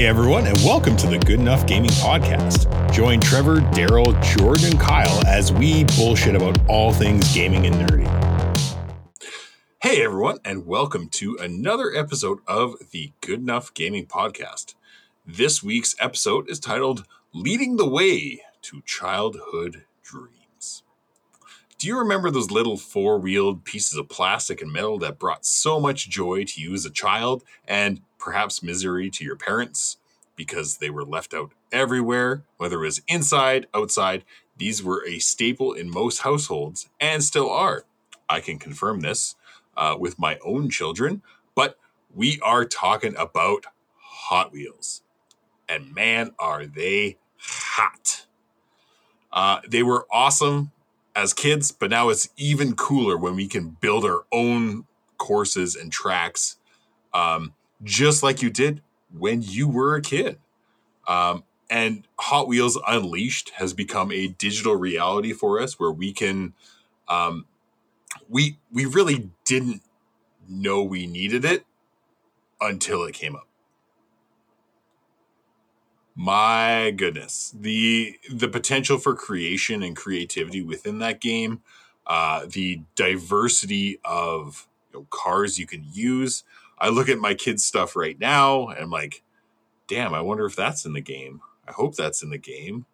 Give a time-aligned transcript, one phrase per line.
[0.00, 2.90] Hey everyone, and welcome to the Good Enough Gaming Podcast.
[2.90, 8.08] Join Trevor, Daryl, Jordan, and Kyle as we bullshit about all things gaming and nerdy.
[9.82, 14.74] Hey everyone, and welcome to another episode of the Good Enough Gaming Podcast.
[15.26, 20.82] This week's episode is titled Leading the Way to Childhood Dreams.
[21.76, 25.78] Do you remember those little four wheeled pieces of plastic and metal that brought so
[25.78, 29.96] much joy to you as a child and perhaps misery to your parents
[30.36, 34.24] because they were left out everywhere, whether it was inside, outside.
[34.56, 37.84] These were a staple in most households and still are.
[38.28, 39.34] I can confirm this
[39.76, 41.22] uh, with my own children,
[41.54, 41.78] but
[42.14, 43.66] we are talking about
[43.96, 45.02] Hot Wheels.
[45.68, 48.26] And man, are they hot!
[49.32, 50.72] Uh, they were awesome
[51.14, 54.86] as kids, but now it's even cooler when we can build our own
[55.18, 56.56] courses and tracks.
[57.12, 58.82] Um, just like you did
[59.16, 60.38] when you were a kid.
[61.06, 66.54] Um, and Hot Wheels Unleashed has become a digital reality for us where we can
[67.08, 67.46] um,
[68.28, 69.82] we we really didn't
[70.48, 71.64] know we needed it
[72.60, 73.48] until it came up.
[76.14, 81.62] My goodness, the the potential for creation and creativity within that game,
[82.06, 86.44] uh, the diversity of you know, cars you can use,
[86.80, 89.22] I look at my kids' stuff right now and I'm like,
[89.86, 91.42] damn, I wonder if that's in the game.
[91.68, 92.86] I hope that's in the game.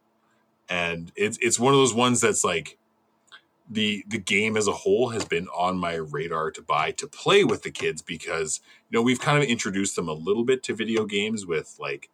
[0.68, 2.78] And it's it's one of those ones that's like
[3.68, 7.44] the the game as a whole has been on my radar to buy to play
[7.44, 10.74] with the kids because you know we've kind of introduced them a little bit to
[10.74, 12.08] video games with like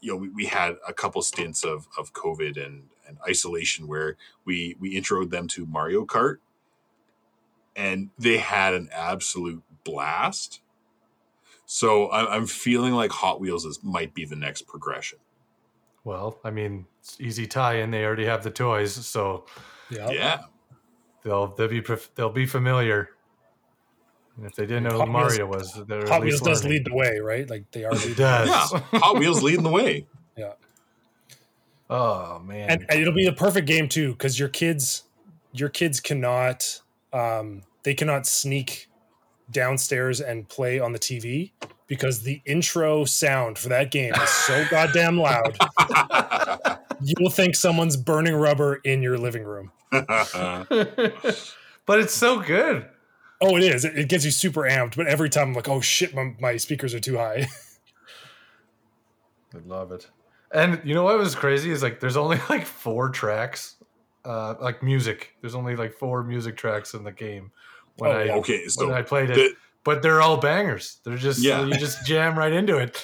[0.00, 4.16] you know we, we had a couple stints of of covid and and isolation where
[4.44, 6.36] we we introed them to mario kart
[7.74, 10.60] and they had an absolute blast
[11.74, 15.18] so I'm feeling like Hot Wheels is might be the next progression.
[16.04, 17.90] Well, I mean, it's easy tie in.
[17.90, 19.46] They already have the toys, so
[19.88, 20.42] yeah, yeah.
[21.24, 21.82] they'll they'll be
[22.14, 23.08] they'll be familiar.
[24.36, 26.84] And if they didn't know Hot who Mario Wheels, was, they're Hot Wheels does lead
[26.84, 27.48] the way, right?
[27.48, 27.94] Like they are.
[27.94, 28.50] It does.
[28.50, 30.06] Yeah, Hot Wheels leading the way.
[30.36, 30.52] Yeah.
[31.90, 35.02] Oh man, and, and it'll be the perfect game too because your kids,
[35.52, 36.80] your kids cannot,
[37.12, 38.88] um, they cannot sneak
[39.52, 41.52] downstairs and play on the TV
[41.86, 45.56] because the intro sound for that game is so goddamn loud.
[47.02, 49.70] you will think someone's burning rubber in your living room.
[49.90, 51.36] but
[51.88, 52.88] it's so good.
[53.42, 53.84] Oh, it is.
[53.84, 54.96] It, it, gets you super amped.
[54.96, 57.48] But every time I'm like, oh shit, my, my speakers are too high.
[59.54, 60.08] I love it.
[60.52, 63.76] And you know what was crazy is like there's only like four tracks,
[64.24, 65.34] uh, like music.
[65.40, 67.50] There's only like four music tracks in the game
[67.96, 69.34] when oh, I okay, so when I played it.
[69.34, 69.54] The,
[69.84, 71.00] but they're all bangers.
[71.04, 71.64] They're just yeah.
[71.64, 73.02] you just jam right into it.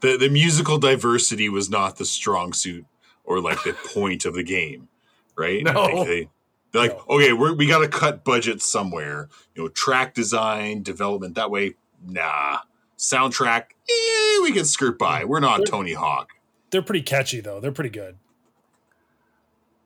[0.00, 2.86] The the musical diversity was not the strong suit
[3.24, 4.88] or like the point of the game,
[5.36, 5.62] right?
[5.62, 6.04] No.
[6.04, 7.16] They, are like, no.
[7.16, 9.28] okay, we we got to cut budget somewhere.
[9.54, 11.34] You know, track design, development.
[11.34, 11.74] That way,
[12.06, 12.60] nah.
[12.96, 15.24] Soundtrack, eh, we can skirt by.
[15.24, 16.32] We're not they're, Tony Hawk.
[16.70, 17.60] They're pretty catchy though.
[17.60, 18.18] They're pretty good.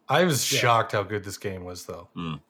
[0.09, 0.59] I was yeah.
[0.59, 2.09] shocked how good this game was though.
[2.17, 2.41] Mm.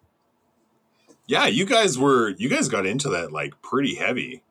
[1.26, 4.42] Yeah, you guys were you guys got into that like pretty heavy.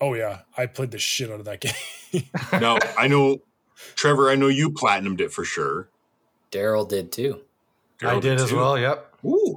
[0.00, 1.60] Oh yeah, I played the shit out of that
[2.12, 2.24] game.
[2.60, 3.40] no, I know,
[3.96, 4.30] Trevor.
[4.30, 5.88] I know you platinumed it for sure.
[6.50, 7.40] Daryl did too.
[7.98, 8.78] Darryl I did, did as well.
[8.78, 9.14] Yep.
[9.24, 9.56] Ooh.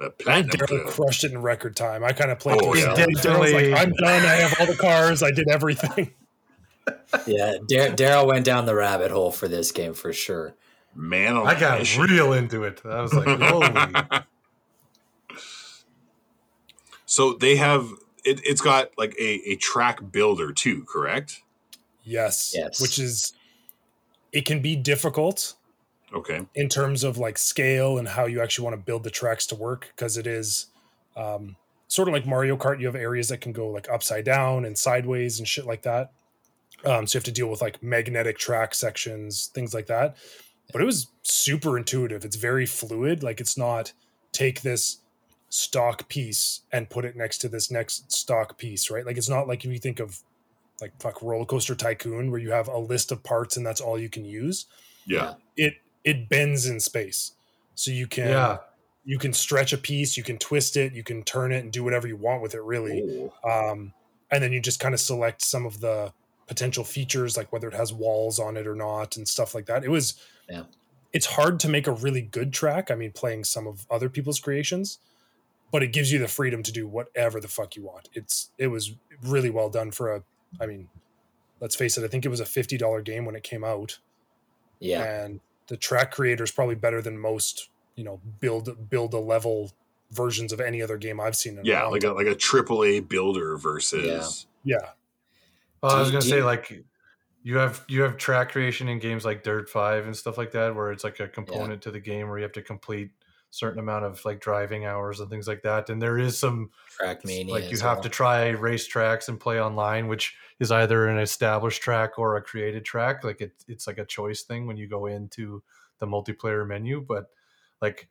[0.00, 2.02] Daryl crushed it in record time.
[2.04, 2.58] I kind of played.
[2.62, 2.92] Oh, yeah.
[2.92, 4.22] like, I'm done.
[4.22, 5.22] I have all the cars.
[5.22, 6.12] I did everything.
[7.26, 10.54] yeah, Daryl went down the rabbit hole for this game for sure.
[10.94, 12.80] Man, I got real into it.
[12.84, 14.20] I was like, holy.
[17.10, 17.90] So they have
[18.24, 21.42] it, has got like a, a track builder too, correct?
[22.04, 22.52] Yes.
[22.56, 22.80] Yes.
[22.80, 23.32] Which is
[24.30, 25.54] it can be difficult.
[26.14, 26.46] Okay.
[26.54, 29.56] In terms of like scale and how you actually want to build the tracks to
[29.56, 30.66] work, because it is
[31.16, 31.56] um,
[31.88, 32.78] sort of like Mario Kart.
[32.78, 36.12] You have areas that can go like upside down and sideways and shit like that.
[36.84, 40.16] Um, so you have to deal with like magnetic track sections, things like that.
[40.72, 42.24] But it was super intuitive.
[42.24, 43.24] It's very fluid.
[43.24, 43.94] Like it's not
[44.30, 44.98] take this
[45.50, 49.04] stock piece and put it next to this next stock piece, right?
[49.04, 50.22] Like it's not like if you think of
[50.80, 53.98] like fuck roller coaster tycoon where you have a list of parts and that's all
[53.98, 54.66] you can use.
[55.04, 55.34] Yeah.
[55.56, 55.74] It
[56.04, 57.32] it bends in space.
[57.74, 58.58] So you can yeah.
[59.04, 61.82] you can stretch a piece, you can twist it, you can turn it and do
[61.82, 63.00] whatever you want with it really.
[63.00, 63.32] Ooh.
[63.44, 63.92] Um
[64.30, 66.12] and then you just kind of select some of the
[66.46, 69.84] potential features like whether it has walls on it or not and stuff like that.
[69.84, 70.14] It was
[70.48, 70.62] yeah.
[71.12, 72.88] It's hard to make a really good track.
[72.88, 75.00] I mean, playing some of other people's creations,
[75.70, 78.08] but it gives you the freedom to do whatever the fuck you want.
[78.12, 80.22] It's it was really well done for a
[80.60, 80.88] I mean
[81.60, 83.98] let's face it, I think it was a fifty dollar game when it came out.
[84.80, 87.68] Yeah, and the track creator is probably better than most.
[87.96, 89.72] You know, build build a level
[90.10, 91.60] versions of any other game I've seen.
[91.62, 94.76] yeah, like a like a triple A builder versus yeah.
[94.78, 94.88] yeah.
[95.82, 96.84] Well, I was gonna say like
[97.42, 100.74] you have you have track creation in games like Dirt Five and stuff like that,
[100.74, 101.84] where it's like a component yeah.
[101.84, 103.10] to the game where you have to complete
[103.50, 105.90] certain amount of like driving hours and things like that.
[105.90, 106.70] And there is some
[107.00, 108.02] Trackmania, like you have well.
[108.02, 112.42] to try race tracks and play online, which is either an established track or a
[112.42, 113.24] created track.
[113.24, 115.62] Like it, it's like a choice thing when you go into
[115.98, 117.04] the multiplayer menu.
[117.06, 117.26] But
[117.82, 118.08] like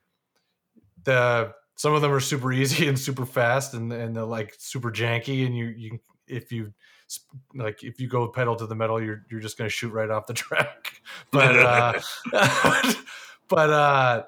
[1.04, 4.92] the some of them are super easy and super fast and and they're like super
[4.92, 6.74] janky and you you if you
[7.56, 10.12] like if you go pedal to the metal you're you're just going to shoot right
[10.12, 11.02] off the track
[11.32, 11.94] but uh
[13.48, 14.24] but uh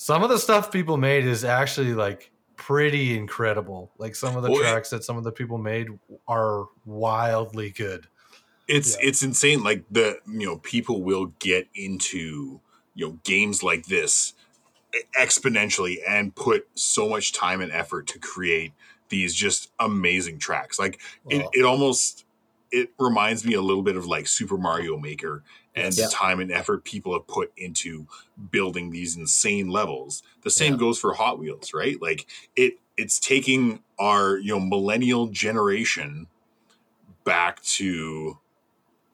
[0.00, 3.92] some of the stuff people made is actually like pretty incredible.
[3.98, 5.88] Like some of the oh, well, tracks that some of the people made
[6.26, 8.06] are wildly good.
[8.66, 9.08] It's yeah.
[9.08, 9.62] it's insane.
[9.62, 12.62] Like the you know people will get into
[12.94, 14.32] you know games like this
[15.20, 18.72] exponentially and put so much time and effort to create
[19.10, 20.78] these just amazing tracks.
[20.78, 20.98] Like
[21.28, 22.24] it, it almost
[22.72, 25.42] it reminds me a little bit of like Super Mario Maker
[25.80, 26.06] and yeah.
[26.06, 28.06] the time and effort people have put into
[28.50, 30.22] building these insane levels.
[30.42, 30.78] The same yeah.
[30.78, 32.00] goes for Hot Wheels, right?
[32.00, 36.26] Like it it's taking our, you know, millennial generation
[37.24, 38.38] back to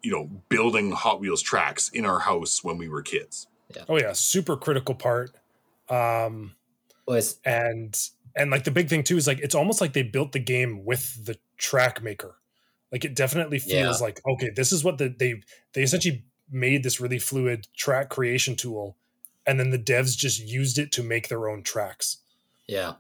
[0.03, 3.49] you know, building Hot Wheels tracks in our house when we were kids.
[3.75, 3.83] Yeah.
[3.89, 5.33] Oh yeah, super critical part.
[5.89, 6.55] Um
[7.07, 7.97] was and
[8.35, 10.85] and like the big thing too is like it's almost like they built the game
[10.85, 12.37] with the track maker.
[12.93, 14.07] Like it definitely feels yeah.
[14.07, 15.43] like okay, this is what the, they
[15.73, 18.97] they essentially made this really fluid track creation tool
[19.47, 22.19] and then the devs just used it to make their own tracks.
[22.67, 22.95] Yeah.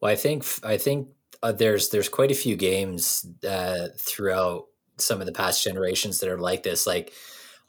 [0.00, 1.08] Well i think i think
[1.42, 4.66] uh, there's there's quite a few games uh, throughout
[4.98, 6.86] some of the past generations that are like this.
[6.86, 7.12] Like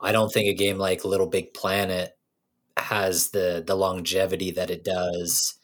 [0.01, 2.17] i don't think a game like little big planet
[2.77, 5.55] has the the longevity that it does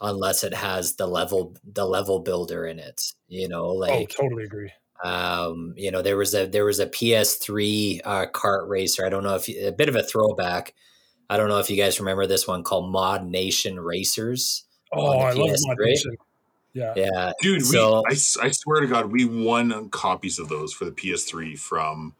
[0.00, 4.04] unless it has the level the level builder in it you know oh, like oh
[4.04, 4.72] totally agree
[5.04, 9.04] um, you know, there was a there was a PS3 uh, kart racer.
[9.04, 10.74] I don't know if you, a bit of a throwback.
[11.28, 14.64] I don't know if you guys remember this one called Mod Nation Racers.
[14.92, 15.38] Oh, I PS3.
[15.38, 16.16] love Mod Nation.
[16.72, 17.64] Yeah, yeah, dude.
[17.64, 21.58] So, we, I, I swear to God, we won copies of those for the PS3
[21.58, 22.14] from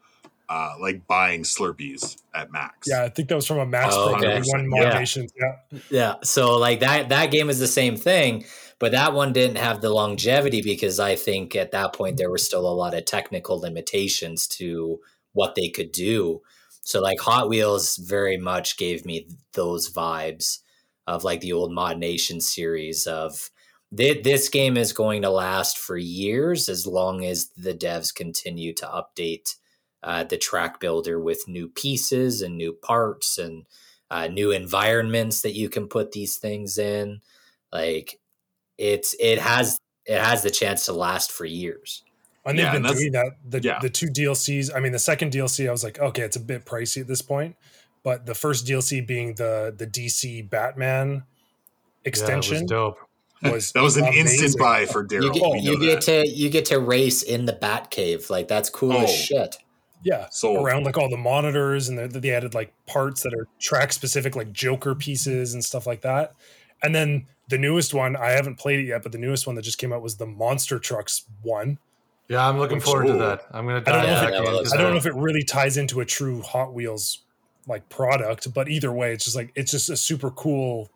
[0.49, 2.87] uh, like buying Slurpees at Mac's.
[2.89, 4.41] Yeah, I think that was from a Mac's oh, program.
[4.41, 4.49] Okay.
[4.51, 5.05] One Mod yeah.
[5.39, 5.79] Yeah.
[5.89, 6.13] yeah.
[6.23, 8.45] So like that that game is the same thing.
[8.79, 12.37] But that one didn't have the longevity because I think at that point there were
[12.37, 14.99] still a lot of technical limitations to
[15.33, 16.41] what they could do.
[16.81, 20.59] So like Hot Wheels very much gave me those vibes
[21.07, 23.49] of like the old Mod Nation series of
[23.91, 28.85] this game is going to last for years as long as the devs continue to
[28.85, 29.55] update
[30.03, 33.65] uh, the track builder with new pieces and new parts and
[34.11, 37.21] uh, new environments that you can put these things in.
[37.71, 38.19] Like
[38.77, 42.03] it's it has it has the chance to last for years.
[42.45, 43.33] And they've yeah, been and doing that.
[43.49, 43.79] The yeah.
[43.81, 44.71] the two DLCs.
[44.73, 47.21] I mean, the second DLC, I was like, okay, it's a bit pricey at this
[47.21, 47.57] point.
[48.03, 51.23] But the first DLC being the the DC Batman
[52.05, 52.99] extension, yeah, dope.
[53.43, 54.43] Was that was an amazing.
[54.43, 55.23] instant buy for Daryl.
[55.23, 58.29] You, get, you get to you get to race in the Batcave.
[58.29, 59.03] Like that's cool oh.
[59.03, 59.57] as shit.
[60.03, 63.91] Yeah, so around like all the monitors and they added like parts that are track
[63.91, 66.33] specific, like Joker pieces and stuff like that.
[66.83, 69.61] And then the newest one, I haven't played it yet, but the newest one that
[69.61, 71.79] just came out was the Monster Trucks one.
[72.27, 73.45] Yeah, I'm looking forward to that.
[73.51, 73.77] I'm gonna.
[73.87, 76.41] I don't, know, if it, I don't know if it really ties into a true
[76.41, 77.23] Hot Wheels
[77.67, 80.89] like product, but either way, it's just like it's just a super cool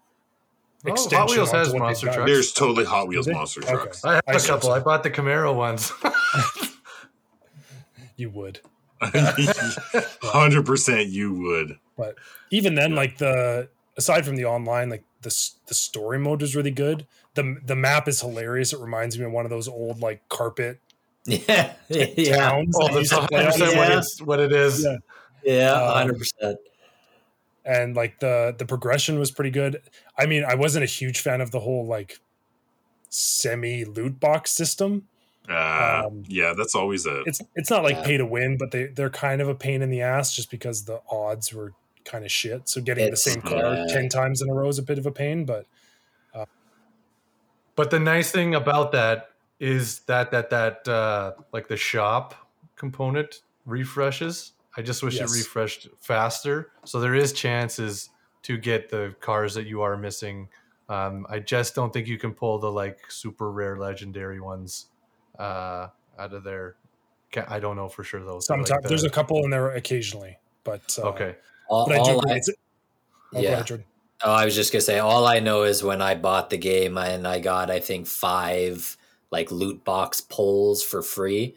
[0.86, 1.18] oh, extension.
[1.20, 2.30] Hot Wheels has monster trucks.
[2.30, 3.72] There's totally Hot Wheels monster okay.
[3.72, 4.04] trucks.
[4.04, 4.70] I have I a couple.
[4.70, 4.72] So.
[4.74, 5.94] I bought the Camaro ones.
[8.18, 8.60] you would.
[9.02, 11.80] Hundred percent, you would.
[11.98, 12.16] But
[12.52, 16.72] even then, like the aside from the online, like the the story mode is really
[16.72, 17.06] good.
[17.36, 18.74] the The map is hilarious.
[18.74, 20.80] It reminds me of one of those old like carpet.
[21.26, 22.36] Yeah, yeah.
[22.36, 23.78] Towns oh, that's 100 yeah.
[23.78, 24.84] what, it's, what it is.
[24.84, 24.98] Yeah,
[25.44, 26.58] yeah, um, hundred um, percent.
[27.64, 29.84] And like the the progression was pretty good.
[30.18, 32.20] I mean, I wasn't a huge fan of the whole like
[33.10, 35.08] semi loot box system.
[35.48, 37.22] Uh, um, yeah, that's always a.
[37.28, 38.04] It's it's not like yeah.
[38.04, 40.86] pay to win, but they they're kind of a pain in the ass just because
[40.86, 41.74] the odds were
[42.06, 42.68] kind of shit.
[42.70, 43.86] So getting it's, the same car yeah.
[43.88, 45.46] ten times in a row is a bit of a pain.
[45.46, 45.66] But
[46.34, 46.46] uh,
[47.76, 49.30] but the nice thing about that
[49.60, 52.36] is that that that uh, like the shop
[52.76, 54.54] component refreshes.
[54.78, 55.32] I just wish yes.
[55.32, 56.72] it refreshed faster.
[56.86, 58.10] So there is chances
[58.44, 60.48] to get the cars that you are missing.
[60.88, 64.88] Um, I just don't think you can pull the like super rare legendary ones
[65.38, 66.76] uh, out of there
[67.48, 68.40] I don't know for sure though.
[68.40, 71.36] Sometimes like the, there's a couple in there occasionally, but uh, okay.
[71.72, 72.20] All, but I do.
[72.28, 72.40] I,
[73.34, 73.50] oh, yeah.
[73.60, 73.86] Ahead,
[74.24, 75.00] oh, I was just gonna say.
[75.00, 78.98] All I know is when I bought the game and I got, I think five
[79.32, 81.56] like loot box pulls for free.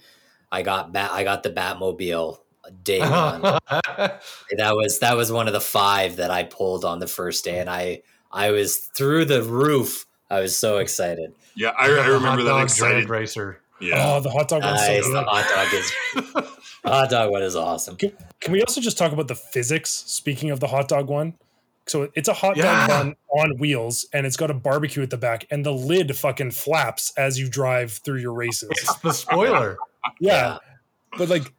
[0.52, 1.10] I got bat.
[1.12, 2.38] I got the Batmobile
[2.84, 3.42] day one.
[3.42, 4.20] that
[4.60, 7.68] was that was one of the five that I pulled on the first day, and
[7.68, 10.06] I I was through the roof.
[10.30, 11.34] I was so excited.
[11.56, 13.60] Yeah, I, I remember that excited racer.
[13.80, 14.14] Yeah.
[14.14, 15.04] Oh, the hot dog nice.
[15.04, 17.96] So the hot dog is hot dog one is awesome.
[17.96, 19.90] Can, can, we also just talk about the physics?
[19.90, 21.34] Speaking of the hot dog one,
[21.86, 22.86] so it's a hot yeah.
[22.86, 26.14] dog bun on wheels, and it's got a barbecue at the back, and the lid
[26.16, 28.70] fucking flaps as you drive through your races.
[28.72, 29.76] It's the spoiler.
[30.20, 30.32] yeah.
[30.32, 30.58] yeah,
[31.18, 31.52] but like,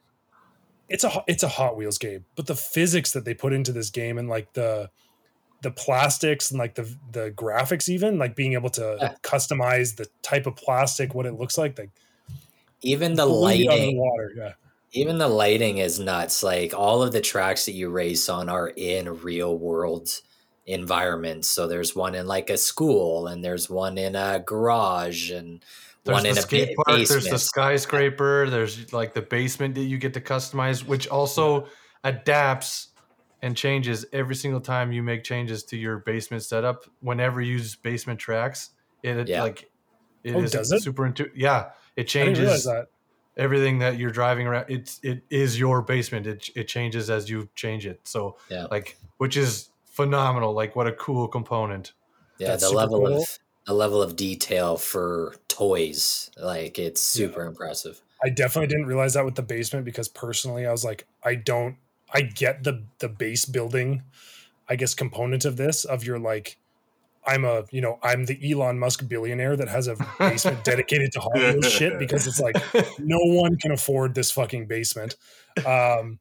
[0.89, 3.89] it's a it's a Hot Wheels game, but the physics that they put into this
[3.89, 4.89] game and like the
[5.61, 9.13] the plastics and like the the graphics even like being able to yeah.
[9.23, 11.89] customize the type of plastic what it looks like like
[12.83, 14.51] even the lighting the water yeah
[14.95, 18.69] even the lighting is nuts like all of the tracks that you race on are
[18.69, 20.09] in real world
[20.65, 25.63] environments so there's one in like a school and there's one in a garage and
[26.03, 27.09] there's one the in a skate park, basement.
[27.09, 31.67] there's the skyscraper there's like the basement that you get to customize which also
[32.03, 32.89] adapts
[33.45, 36.85] and changes every single time you make changes to your basement setup.
[37.01, 38.71] Whenever you use basement tracks,
[39.03, 39.43] it yeah.
[39.43, 39.69] like
[40.23, 40.81] it oh, is does it?
[40.81, 41.37] super intuitive.
[41.37, 42.87] Yeah, it changes that.
[43.37, 44.65] Everything that you're driving around.
[44.69, 46.27] It's it is your basement.
[46.27, 48.01] It it changes as you change it.
[48.03, 50.53] So yeah, like which is phenomenal.
[50.53, 51.93] Like what a cool component.
[52.37, 53.21] Yeah, That's the level cool.
[53.21, 57.49] of the level of detail for toys, like it's super yeah.
[57.49, 58.01] impressive.
[58.23, 61.77] I definitely didn't realize that with the basement because personally, I was like, I don't
[62.13, 64.03] I get the the base building,
[64.69, 66.57] I guess, component of this of your like
[67.27, 71.19] I'm a, you know, I'm the Elon Musk billionaire that has a basement dedicated to
[71.19, 72.55] Hot Wheels shit because it's like
[72.99, 75.15] no one can afford this fucking basement.
[75.65, 76.19] Um,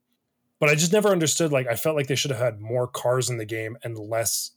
[0.61, 1.52] but I just never understood.
[1.52, 4.52] Like, I felt like they should have had more cars in the game and less,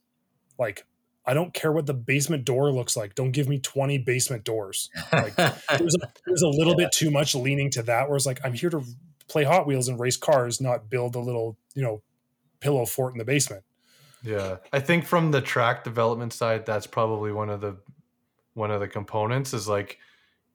[0.58, 0.86] like,
[1.26, 3.14] I don't care what the basement door looks like.
[3.14, 4.90] Don't give me 20 basement doors.
[5.12, 6.86] Like, there's a, there's a little yeah.
[6.86, 8.82] bit too much leaning to that where it's like, I'm here to
[9.28, 12.02] play Hot Wheels and race cars, not build a little, you know,
[12.62, 13.64] pillow fort in the basement.
[14.24, 14.58] Yeah.
[14.74, 17.78] I think from the track development side, that's probably one of the
[18.58, 20.00] one of the components is like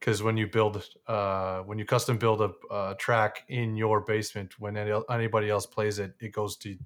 [0.00, 4.58] because when you build uh when you custom build a, a track in your basement
[4.58, 6.76] when any, anybody else plays it it goes to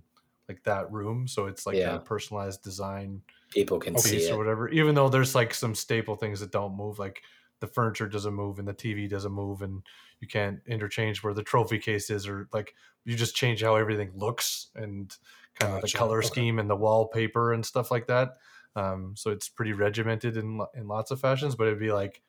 [0.47, 1.95] like that room so it's like yeah.
[1.95, 4.31] a personalized design people can see it.
[4.31, 7.23] or whatever even though there's like some staple things that don't move like
[7.61, 9.83] the furniture doesn't move and the tv doesn't move and
[10.21, 12.75] you can't interchange where the trophy case is or like
[13.07, 15.17] you just change how everything looks and
[15.59, 15.87] kind gotcha.
[15.87, 16.27] of the color okay.
[16.27, 18.37] scheme and the wallpaper and stuff like that
[18.75, 22.23] um, so it's pretty regimented in in lots of fashions but it'd be like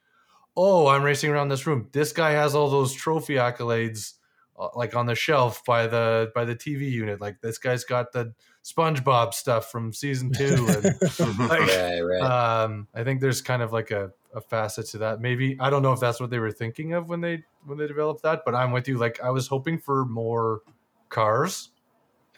[0.55, 4.13] oh i'm racing around this room this guy has all those trophy accolades
[4.60, 8.12] uh, like on the shelf by the by the tv unit like this guy's got
[8.12, 10.84] the spongebob stuff from season two and
[11.39, 12.22] like, right, right.
[12.22, 15.19] Um, i think there's kind of like a a facet to that.
[15.19, 17.88] Maybe I don't know if that's what they were thinking of when they when they
[17.88, 18.98] developed that, but I'm with you.
[18.98, 20.62] Like I was hoping for more
[21.10, 21.69] cars,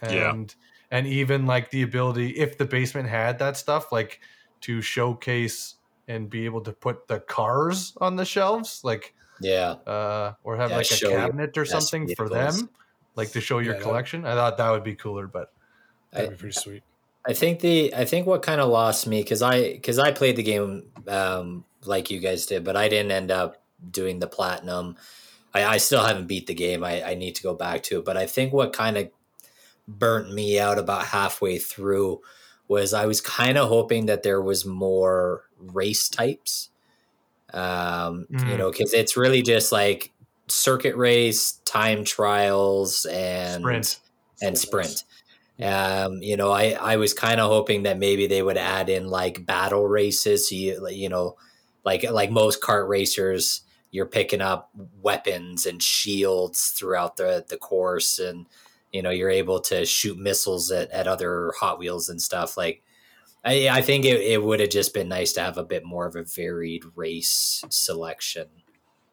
[0.01, 0.69] and yeah.
[0.91, 4.19] And even like the ability if the basement had that stuff, like
[4.62, 5.75] to showcase
[6.08, 10.72] and be able to put the cars on the shelves, like yeah, uh, or have
[10.72, 12.69] yeah, like a cabinet or something for them,
[13.15, 14.25] like to show your yeah, collection.
[14.25, 15.53] I thought that would be cooler, but
[16.12, 16.84] that'd be pretty sweet.
[17.27, 20.36] I think the I think what kind of lost me because I because I played
[20.36, 24.98] the game um, like you guys did, but I didn't end up doing the platinum.
[25.53, 26.84] I, I still haven't beat the game.
[26.84, 28.05] I, I need to go back to it.
[28.05, 29.10] But I think what kind of
[29.98, 32.22] burnt me out about halfway through
[32.67, 36.69] was I was kind of hoping that there was more race types.
[37.51, 38.48] Um, mm.
[38.48, 40.13] you know, because it's really just like
[40.48, 44.00] circuit race, time trials, and sprint
[44.41, 45.03] and sprint.
[45.62, 49.08] Um, you know, I I was kind of hoping that maybe they would add in
[49.08, 50.50] like battle races.
[50.50, 51.38] So you you know,
[51.84, 54.69] like like most kart racers you're picking up
[55.01, 58.46] weapons and shields throughout the the course and
[58.91, 62.81] you know you're able to shoot missiles at, at other hot wheels and stuff like
[63.43, 66.05] i, I think it, it would have just been nice to have a bit more
[66.05, 68.48] of a varied race selection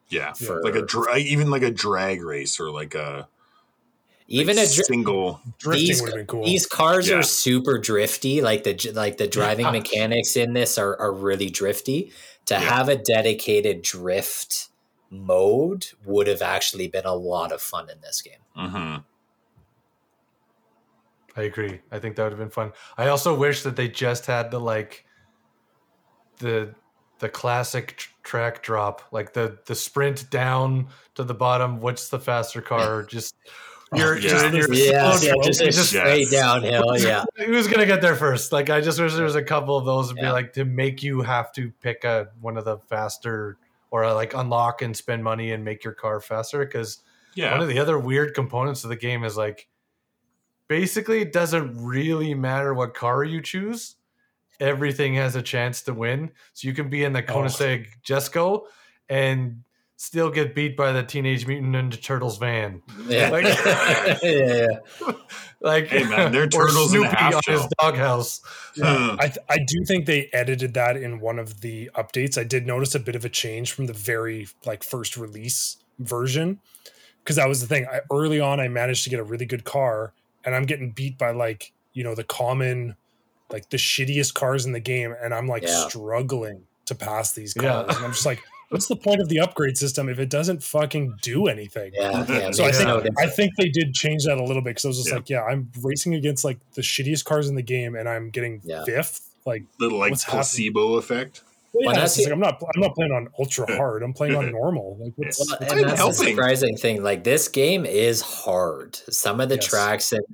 [0.09, 3.27] yeah for, like a dra- even like a drag race or like a
[4.29, 5.41] even like a dr- single
[5.71, 6.43] these, cool.
[6.43, 7.15] these cars yeah.
[7.15, 9.71] are super drifty like the like the driving yeah.
[9.71, 12.11] mechanics in this are, are really drifty
[12.47, 12.59] to yeah.
[12.61, 14.69] have a dedicated drift
[15.09, 18.39] mode would have actually been a lot of fun in this game.
[18.57, 18.97] Mm-hmm.
[21.37, 21.79] I agree.
[21.91, 22.73] I think that would have been fun.
[22.97, 25.05] I also wish that they just had the like
[26.39, 26.73] the
[27.19, 31.79] the classic track drop, like the the sprint down to the bottom.
[31.79, 33.03] What's the faster car?
[33.09, 33.35] Just
[33.95, 34.51] you're, oh, yeah.
[34.51, 36.97] you're, yeah, yeah, just, just straight downhill.
[36.97, 38.51] Yeah, who's gonna get there first?
[38.51, 40.25] Like I just wish there was a couple of those would yeah.
[40.25, 43.57] be like to make you have to pick a one of the faster
[43.89, 47.01] or uh, like unlock and spend money and make your car faster because
[47.35, 47.51] yeah.
[47.51, 49.69] one of the other weird components of the game is like
[50.67, 53.95] basically it doesn't really matter what car you choose
[54.59, 57.35] everything has a chance to win so you can be in the oh.
[57.35, 57.99] Koenigsegg oh.
[58.03, 58.61] Jesko
[59.09, 59.63] and
[59.97, 62.81] still get beat by the Teenage Mutant Ninja Turtles van.
[63.07, 64.67] Yeah, like, yeah, yeah.
[65.59, 68.41] like hey man, they're turtles Snoopy in on his doghouse.
[68.75, 69.15] Yeah.
[69.19, 72.37] I th- I do think they edited that in one of the updates.
[72.37, 76.59] I did notice a bit of a change from the very like first release version
[77.23, 77.85] because that was the thing.
[77.91, 80.13] I, early on, I managed to get a really good car,
[80.47, 82.95] and I'm getting beat by like you know the common,
[83.51, 85.87] like the shittiest cars in the game, and I'm like yeah.
[85.87, 89.77] struggling to pass these cars, and I'm just like what's the point of the upgrade
[89.77, 91.91] system if it doesn't fucking do anything?
[91.93, 92.25] Yeah.
[92.29, 94.85] yeah so I think no I think they did change that a little bit because
[94.85, 95.15] I was just yeah.
[95.15, 98.61] like, yeah, I'm racing against like the shittiest cars in the game, and I'm getting
[98.63, 98.85] yeah.
[98.85, 99.21] fifth.
[99.45, 100.99] Like little like placebo happening?
[100.99, 101.43] effect.
[101.85, 102.61] Well, yeah, like, I'm not.
[102.75, 104.03] I'm not playing on ultra hard.
[104.03, 104.97] I'm playing on normal.
[104.99, 106.25] Like, what's, well, what's and that's helping?
[106.25, 107.03] the surprising thing.
[107.03, 108.95] Like this game is hard.
[109.09, 109.67] Some of the yes.
[109.67, 110.25] tracks and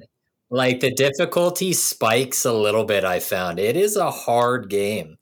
[0.49, 3.03] like the difficulty spikes a little bit.
[3.03, 5.17] I found it is a hard game.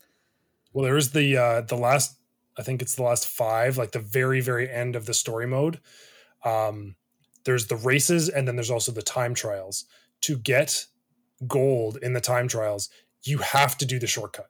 [0.73, 2.17] Well, there is the uh, the last
[2.57, 5.79] I think it's the last five, like the very, very end of the story mode.
[6.45, 6.95] Um,
[7.45, 9.85] there's the races, and then there's also the time trials.
[10.21, 10.85] To get
[11.47, 12.89] gold in the time trials,
[13.23, 14.47] you have to do the shortcut.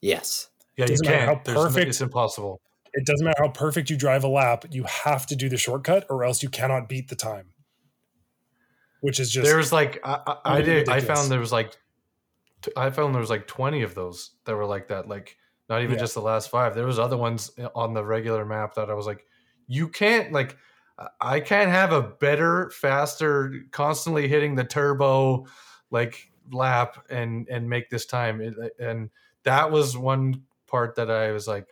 [0.00, 0.48] Yes.
[0.88, 1.28] Yeah, you can't.
[1.28, 2.60] How perfect, it's impossible.
[2.94, 4.66] It doesn't matter how perfect you drive a lap.
[4.70, 7.46] You have to do the shortcut, or else you cannot beat the time.
[9.00, 11.76] Which is just there's like I, I, I did I found there was like
[12.76, 15.08] I found there was like 20 of those that were like that.
[15.08, 15.36] Like
[15.68, 16.00] not even yeah.
[16.00, 16.74] just the last five.
[16.74, 19.26] There was other ones eh, on the regular map that I was like,
[19.66, 20.56] you can't like
[21.20, 25.46] I can't have a better, faster, constantly hitting the turbo
[25.90, 28.40] like lap and and make this time.
[28.78, 29.10] And
[29.44, 30.42] that was one
[30.72, 31.68] part that I was like,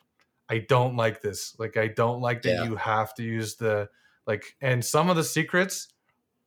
[0.49, 1.57] I don't like this.
[1.59, 2.65] Like I don't like that yeah.
[2.65, 3.89] you have to use the
[4.27, 5.89] like and some of the secrets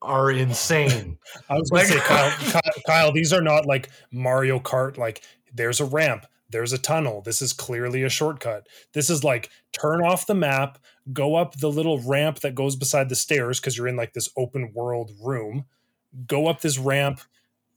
[0.04, 1.18] are insane.
[1.50, 4.98] I was going like, to say, Kyle, Kyle, Kyle, these are not like Mario Kart.
[4.98, 7.22] Like, there's a ramp, there's a tunnel.
[7.22, 8.68] This is clearly a shortcut.
[8.94, 10.78] This is like turn off the map,
[11.12, 14.30] go up the little ramp that goes beside the stairs because you're in like this
[14.38, 15.66] open world room.
[16.28, 17.22] Go up this ramp,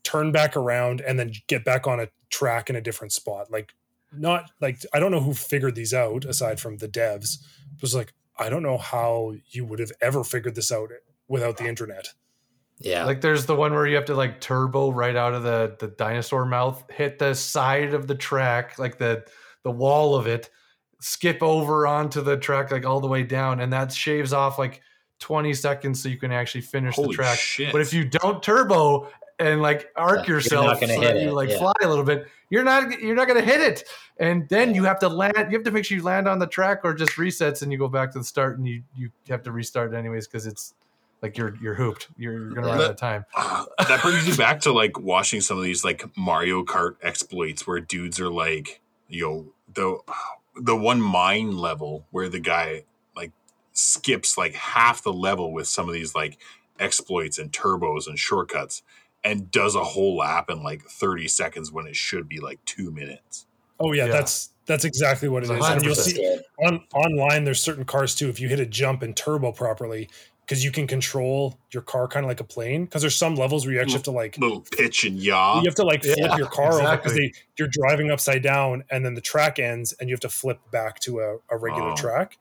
[0.03, 3.49] turn back around, and then get back on a track in a different spot.
[3.49, 3.73] Like,
[4.11, 7.39] not like I don't know who figured these out aside from the devs.
[7.75, 10.89] It was like, I don't know how you would have ever figured this out
[11.27, 12.07] without the internet.
[12.79, 13.05] Yeah.
[13.05, 15.87] Like there's the one where you have to like turbo right out of the the
[15.87, 19.25] dinosaur mouth, hit the side of the track, like the
[19.63, 20.49] the wall of it,
[20.99, 24.81] skip over onto the track like all the way down and that shaves off like
[25.19, 27.39] 20 seconds so you can actually finish Holy the track.
[27.39, 27.71] Shit.
[27.71, 31.57] But if you don't turbo and like arc yeah, yourself so that you like yeah.
[31.57, 33.83] fly a little bit, you're not you're not going to hit it.
[34.19, 36.47] And then you have to land you have to make sure you land on the
[36.47, 39.43] track or just resets and you go back to the start and you you have
[39.43, 40.73] to restart anyways cuz it's
[41.21, 42.07] like you're you're hooped.
[42.17, 43.25] You're, you're gonna run that, out of time.
[43.87, 47.79] That brings you back to like watching some of these like Mario Kart exploits where
[47.79, 49.99] dudes are like, yo, the
[50.55, 52.83] the one mine level where the guy
[53.15, 53.31] like
[53.73, 56.37] skips like half the level with some of these like
[56.79, 58.83] exploits and turbos and shortcuts
[59.23, 62.91] and does a whole lap in like 30 seconds when it should be like two
[62.91, 63.45] minutes.
[63.79, 64.11] Oh yeah, yeah.
[64.11, 65.65] that's that's exactly what it is.
[65.65, 68.29] And you'll see on online there's certain cars too.
[68.29, 70.09] If you hit a jump and turbo properly,
[70.47, 72.85] because you can control your car kind of like a plane.
[72.85, 75.59] Because there's some levels where you actually have to like little pitch and yaw.
[75.59, 77.11] You have to like flip yeah, your car exactly.
[77.11, 80.29] over because you're driving upside down, and then the track ends, and you have to
[80.29, 81.95] flip back to a, a regular oh.
[81.95, 82.37] track.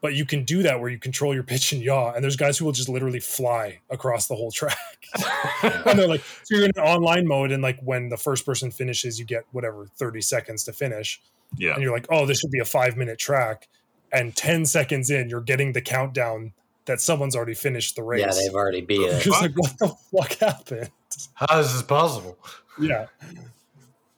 [0.00, 2.56] But you can do that where you control your pitch and yaw, and there's guys
[2.56, 4.76] who will just literally fly across the whole track.
[5.62, 8.70] and they're like, so you're in an online mode, and like when the first person
[8.70, 11.20] finishes, you get whatever 30 seconds to finish.
[11.56, 11.74] Yeah.
[11.74, 13.68] And you're like, oh, this should be a five minute track.
[14.12, 16.52] And 10 seconds in, you're getting the countdown
[16.86, 18.20] that someone's already finished the race.
[18.20, 19.26] Yeah, they've already beat it.
[19.26, 20.90] like, what the fuck happened?
[21.34, 22.38] How is this possible?
[22.80, 23.06] Yeah.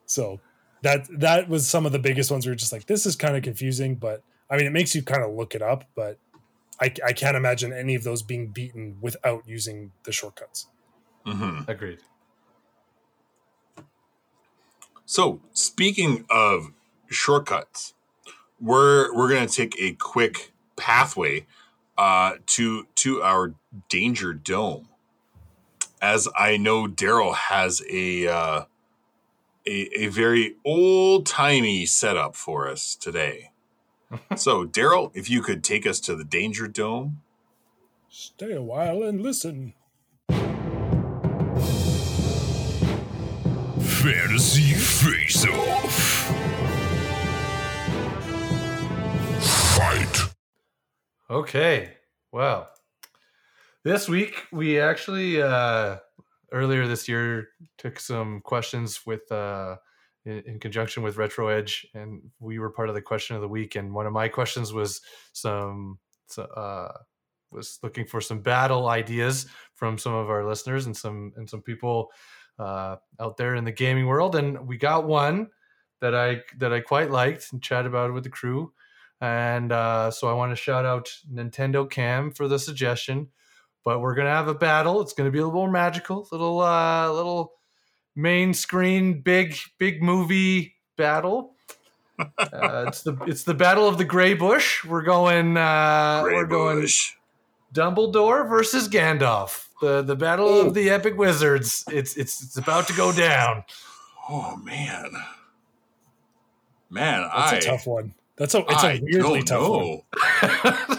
[0.07, 0.41] So
[0.83, 2.47] that that was some of the biggest ones.
[2.47, 5.03] We were just like, this is kind of confusing, but I mean, it makes you
[5.03, 6.19] kind of look it up, but
[6.81, 10.67] I, I can't imagine any of those being beaten without using the shortcuts.
[11.27, 11.71] Mm-hmm.
[11.71, 11.99] Agreed.
[15.05, 16.73] So, speaking of
[17.09, 17.95] shortcuts,
[18.61, 21.47] we're we're gonna take a quick pathway
[21.99, 23.55] uh, to to our
[23.89, 24.89] danger dome.
[26.01, 28.65] As I know, Daryl has a, uh,
[29.67, 33.51] a a very old timey setup for us today.
[34.37, 37.23] So, Daryl, if you could take us to the Danger Dome.
[38.09, 39.75] Stay a while and listen.
[44.03, 45.93] Fantasy Face Off.
[49.77, 50.31] Fight.
[51.29, 51.93] Okay.
[52.33, 52.71] Well,
[53.85, 55.99] this week we actually uh,
[56.51, 59.77] earlier this year took some questions with uh,
[60.25, 63.49] in, in, conjunction with Retro Edge, and we were part of the question of the
[63.49, 63.77] week.
[63.77, 65.01] And one of my questions was
[65.33, 65.99] some
[66.39, 66.89] uh,
[67.51, 71.63] was looking for some battle ideas from some of our listeners and some and some
[71.63, 72.11] people
[72.59, 74.37] uh, out there in the gaming world.
[74.37, 75.49] And we got one
[76.01, 78.73] that I that I quite liked and chat about with the crew.
[79.21, 83.29] And uh, so I want to shout out Nintendo Cam for the suggestion.
[83.85, 85.01] But we're gonna have a battle.
[85.01, 87.55] It's gonna be a little more magical, little uh, little
[88.15, 91.55] main screen, big big movie battle.
[92.37, 94.85] Uh, it's the it's the battle of the Gray Bush.
[94.85, 97.15] We're going uh, we're going Bush.
[97.73, 99.69] Dumbledore versus Gandalf.
[99.81, 100.67] The the battle Ooh.
[100.67, 101.83] of the epic wizards.
[101.89, 103.65] It's it's it's about to go down.
[104.29, 105.13] Oh man,
[106.91, 107.53] man, I.
[107.53, 108.13] that's I, a tough one.
[108.37, 110.05] That's a it's a weirdly tough know.
[110.43, 110.99] one.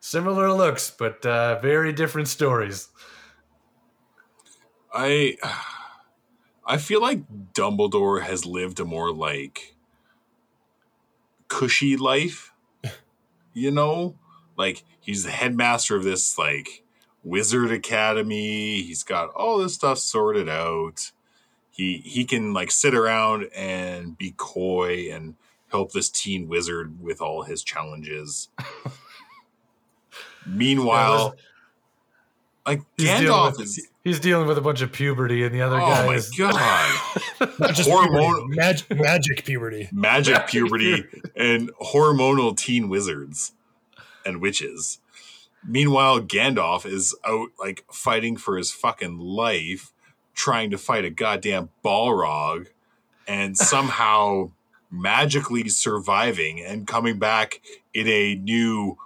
[0.00, 2.88] Similar looks, but uh, very different stories.
[5.00, 5.36] I
[6.66, 7.22] I feel like
[7.54, 9.76] Dumbledore has lived a more like
[11.46, 12.52] cushy life.
[13.54, 14.14] You know,
[14.56, 16.84] like he's the headmaster of this like
[17.24, 18.82] wizard academy.
[18.82, 21.10] He's got all this stuff sorted out.
[21.72, 25.34] He he can like sit around and be coy and
[25.72, 28.48] help this teen wizard with all his challenges.
[30.46, 31.34] Meanwhile,
[32.68, 35.76] like he's Gandalf with, is he's dealing with a bunch of puberty, and the other
[35.76, 36.54] oh guy my is god,
[37.58, 41.04] not just hormonal Mag- magic puberty, magic puberty,
[41.34, 43.52] and hormonal teen wizards
[44.24, 44.98] and witches.
[45.66, 49.92] Meanwhile, Gandalf is out like fighting for his fucking life,
[50.34, 52.68] trying to fight a goddamn Balrog,
[53.26, 54.50] and somehow
[54.90, 57.60] magically surviving and coming back
[57.92, 58.98] in a new,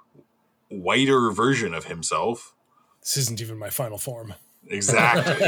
[0.69, 2.55] whiter version of himself.
[3.03, 4.35] This isn't even my final form.
[4.69, 5.47] Exactly.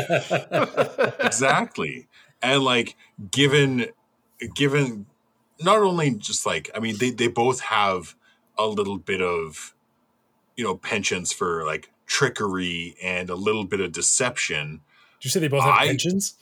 [1.25, 2.09] exactly.
[2.43, 2.97] And like
[3.31, 3.87] given
[4.55, 5.07] given
[5.61, 8.14] not only just like I mean they they both have
[8.59, 9.75] a little bit of
[10.57, 14.81] you know penchants for like trickery and a little bit of deception.
[15.21, 16.35] Did you say they both have I, pensions?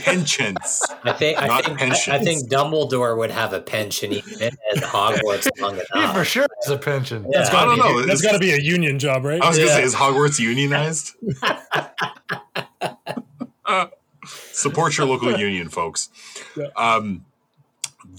[0.00, 0.82] Pensions.
[1.04, 2.08] I think I think, pensions.
[2.08, 5.86] I, I, think Dumbledore would have a pension even at Hogwarts long enough.
[5.94, 7.26] He for sure has a pension.
[7.30, 7.48] Yeah.
[7.52, 8.02] I don't know.
[8.02, 9.42] That's got to be a union job, right?
[9.42, 9.66] I was yeah.
[9.66, 11.12] gonna say, is Hogwarts unionized?
[14.52, 16.08] support your local union, folks.
[16.56, 16.66] Yeah.
[16.76, 17.24] Um,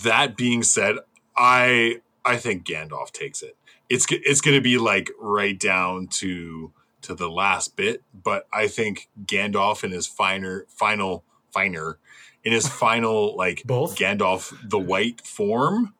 [0.04, 0.98] that being said,
[1.36, 3.56] I I think Gandalf takes it.
[3.89, 6.72] It's it's going to be like right down to
[7.04, 11.98] to the last bit, but I think Gandalf in his finer final finer
[12.44, 15.94] in his final like both Gandalf the white form,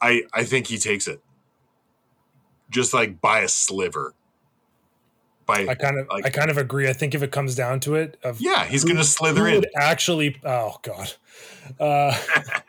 [0.00, 1.20] I I think he takes it.
[2.70, 4.14] Just like by a sliver.
[5.44, 6.88] By I kind of like, I kind of agree.
[6.88, 9.64] I think if it comes down to it, of yeah, he's going to slither in.
[9.76, 11.12] actually, oh god,
[11.80, 12.16] uh,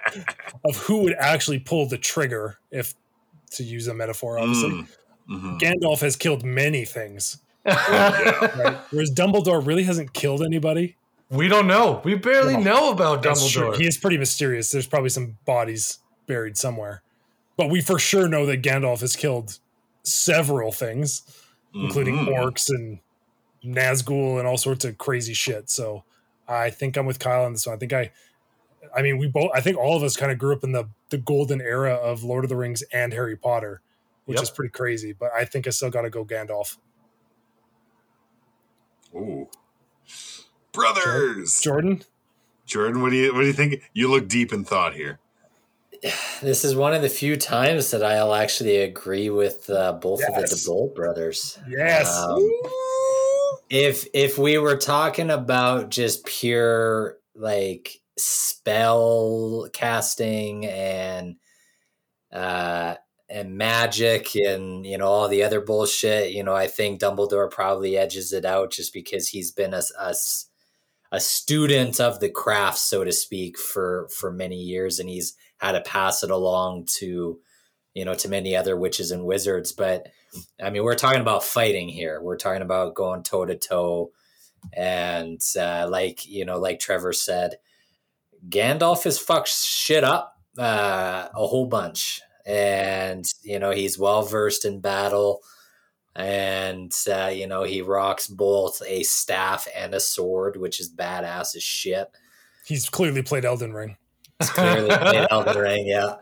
[0.66, 2.96] of who would actually pull the trigger if
[3.52, 4.72] to use a metaphor, obviously.
[4.72, 4.88] Mm,
[5.30, 5.58] mm-hmm.
[5.58, 7.38] Gandalf has killed many things.
[7.66, 8.78] right?
[8.92, 10.98] Whereas Dumbledore really hasn't killed anybody.
[11.30, 12.02] We don't know.
[12.04, 13.76] We barely know about Dumbledore.
[13.76, 14.72] He is pretty mysterious.
[14.72, 17.02] There's probably some bodies buried somewhere.
[17.56, 19.60] But we for sure know that Gandalf has killed
[20.04, 21.22] several things,
[21.74, 21.86] mm-hmm.
[21.86, 23.00] including orcs and
[23.64, 25.70] Nazgul and all sorts of crazy shit.
[25.70, 26.04] So
[26.48, 27.76] I think I'm with Kyle on this one.
[27.76, 28.12] I think I
[28.96, 30.90] I mean, we both, I think all of us kind of grew up in the,
[31.10, 33.82] the golden era of Lord of the Rings and Harry Potter,
[34.26, 34.44] which yep.
[34.44, 36.78] is pretty crazy, but I think I still got to go Gandalf.
[39.16, 39.48] Ooh.
[40.72, 41.60] Brothers.
[41.62, 42.04] Jordan?
[42.66, 43.90] Jordan, what do you, what do you think?
[43.94, 45.20] You look deep in thought here.
[46.42, 50.30] This is one of the few times that I'll actually agree with uh, both yes.
[50.30, 51.58] of the DeBolt brothers.
[51.70, 52.14] Yes.
[52.18, 52.42] Um,
[53.70, 61.38] if if we were talking about just pure like spell casting and
[62.32, 62.96] uh
[63.34, 67.98] and magic and you know all the other bullshit you know i think dumbledore probably
[67.98, 70.14] edges it out just because he's been a, a,
[71.12, 75.72] a student of the craft so to speak for for many years and he's had
[75.72, 77.40] to pass it along to
[77.94, 79.72] you know to many other witches and wizards.
[79.72, 80.10] But
[80.62, 82.22] i mean we're talking about fighting here.
[82.22, 84.12] We're talking about going toe to toe
[84.76, 87.58] and uh, like you know like trevor said
[88.50, 94.66] Gandalf has fucked shit up uh, a whole bunch, and you know he's well versed
[94.66, 95.44] in battle,
[96.16, 101.56] and uh, you know he rocks both a staff and a sword, which is badass
[101.56, 102.10] as shit.
[102.66, 103.98] He's clearly played Elden Ring.
[104.40, 106.16] He's clearly played Elden Ring, yeah.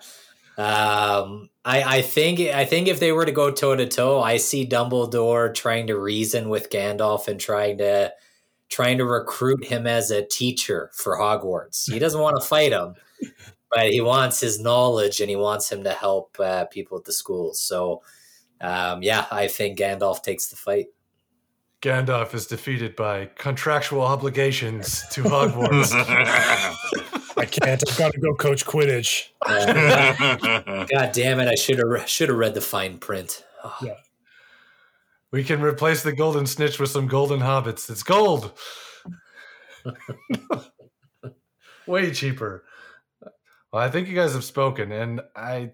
[0.57, 4.37] Um, I, I think I think if they were to go toe to toe, I
[4.37, 8.13] see Dumbledore trying to reason with Gandalf and trying to
[8.69, 11.91] trying to recruit him as a teacher for Hogwarts.
[11.91, 12.95] He doesn't want to fight him,
[13.71, 17.13] but he wants his knowledge and he wants him to help uh, people at the
[17.13, 17.61] schools.
[17.61, 18.01] So,
[18.59, 20.87] um, yeah, I think Gandalf takes the fight.
[21.81, 25.91] Gandalf is defeated by contractual obligations to Hogwarts.
[27.37, 27.81] I can't.
[27.89, 29.29] I've got to go coach Quidditch.
[29.41, 31.47] Uh, God damn it!
[31.47, 33.43] I should have should have read the fine print.
[33.63, 33.75] Oh.
[33.81, 33.95] Yeah.
[35.31, 37.89] We can replace the golden snitch with some golden hobbits.
[37.89, 38.51] It's gold.
[41.87, 42.65] Way cheaper.
[43.71, 45.71] Well, I think you guys have spoken, and I,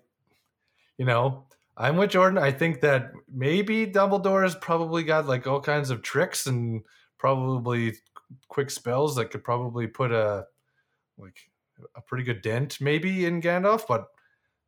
[0.98, 2.38] you know, I'm with Jordan.
[2.38, 6.84] I think that maybe Dumbledore has probably got like all kinds of tricks and
[7.18, 7.94] probably
[8.50, 10.46] quick spells that could probably put a
[11.18, 11.50] like
[11.96, 14.08] a pretty good dent maybe in Gandalf, but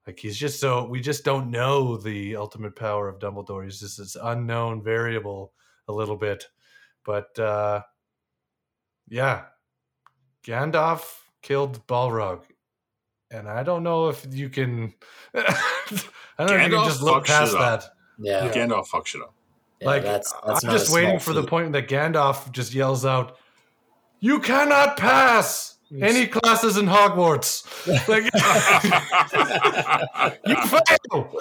[0.08, 3.64] like he's just so we just don't know the ultimate power of Dumbledore.
[3.64, 5.54] He's just this unknown variable
[5.88, 6.46] a little bit.
[7.06, 7.82] But uh
[9.08, 9.46] yeah.
[10.44, 11.04] Gandalf
[11.42, 12.42] killed Balrog.
[13.32, 14.94] And I don't know if you can
[15.34, 15.44] I
[16.40, 17.86] don't Gandalf know if you can just look past that.
[18.18, 18.46] Yeah.
[18.46, 18.52] yeah.
[18.52, 19.34] Gandalf fucks it up.
[19.80, 21.42] Yeah, like that's, that's I'm just waiting for feat.
[21.42, 23.38] the point that Gandalf just yells out,
[24.20, 27.66] "You cannot pass!" Any classes in Hogwarts.
[28.08, 28.26] Like,
[30.46, 31.34] you fail.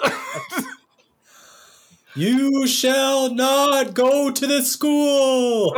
[2.15, 5.75] you shall not go to the school.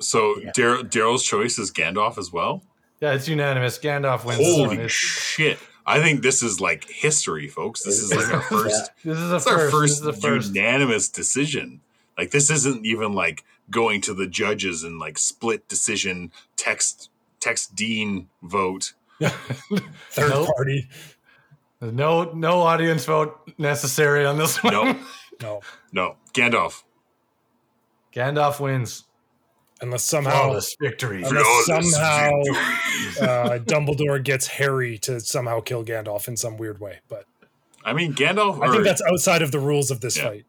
[0.00, 0.50] so yeah.
[0.50, 2.64] Daryl's choice is Gandalf as well.
[3.00, 3.78] Yeah, it's unanimous.
[3.78, 4.40] Gandalf wins.
[4.40, 5.58] Holy shit!
[5.86, 7.82] I think this is like history, folks.
[7.84, 8.90] This is like our first.
[9.04, 9.12] yeah.
[9.12, 9.48] This is, a first.
[9.48, 11.80] our first, first unanimous decision.
[12.18, 17.74] Like this isn't even like going to the judges and like split decision text text
[17.74, 18.94] dean vote.
[19.20, 20.48] Third nope.
[20.56, 20.88] party.
[21.80, 24.72] No no audience vote necessary on this one.
[24.72, 24.96] No.
[25.42, 25.60] no.
[25.92, 26.16] No.
[26.32, 26.82] Gandalf.
[28.12, 29.04] Gandalf wins.
[29.80, 31.22] Unless somehow Flawless victory.
[31.22, 33.28] Unless Flawless somehow victory.
[33.28, 37.00] uh, Dumbledore gets Harry to somehow kill Gandalf in some weird way.
[37.08, 37.26] But
[37.84, 40.22] I mean Gandalf I think that's outside of the rules of this yeah.
[40.24, 40.46] fight.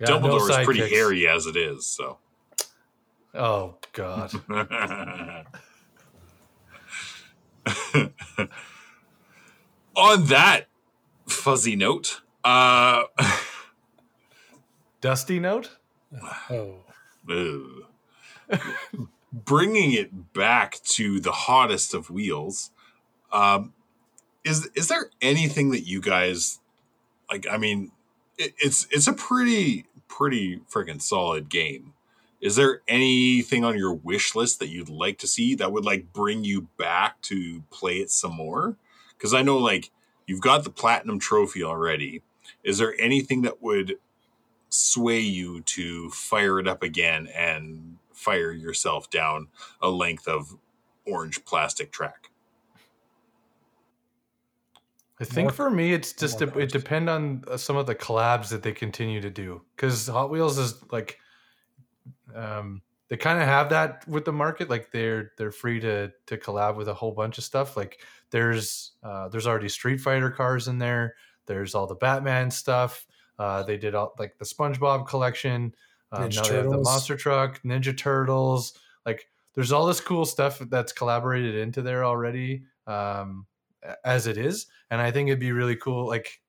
[0.00, 2.18] Yeah, Dumbledore no is pretty hairy as it is, so
[3.34, 4.32] Oh God.
[9.96, 10.66] On that
[11.28, 13.04] fuzzy note, uh
[15.00, 15.76] dusty note?
[16.50, 16.80] Oh.
[19.32, 22.70] Bringing it back to the hottest of wheels,
[23.32, 23.72] um,
[24.44, 26.60] is is there anything that you guys
[27.30, 27.46] like?
[27.50, 27.90] I mean,
[28.38, 31.92] it, it's it's a pretty pretty freaking solid game
[32.40, 36.12] is there anything on your wish list that you'd like to see that would like
[36.12, 38.76] bring you back to play it some more
[39.16, 39.90] because i know like
[40.26, 42.22] you've got the platinum trophy already
[42.62, 43.96] is there anything that would
[44.68, 47.95] sway you to fire it up again and
[48.26, 49.48] fire yourself down
[49.80, 50.56] a length of
[51.06, 52.30] orange plastic track
[55.18, 58.50] I think for me, it's just a, it depend on uh, some of the collabs
[58.50, 61.18] that they continue to do because Hot Wheels is like
[62.34, 64.68] um, they kind of have that with the market.
[64.68, 67.78] Like they're they're free to to collab with a whole bunch of stuff.
[67.78, 71.14] Like there's uh, there's already Street Fighter cars in there.
[71.46, 73.06] There's all the Batman stuff.
[73.38, 75.74] Uh, they did all like the SpongeBob collection.
[76.12, 76.48] Um, now Turtles.
[76.48, 78.78] they have the Monster Truck, Ninja Turtles.
[79.04, 83.46] Like there's all this cool stuff that's collaborated into there already um,
[84.04, 86.06] as it is, and I think it'd be really cool.
[86.06, 86.40] Like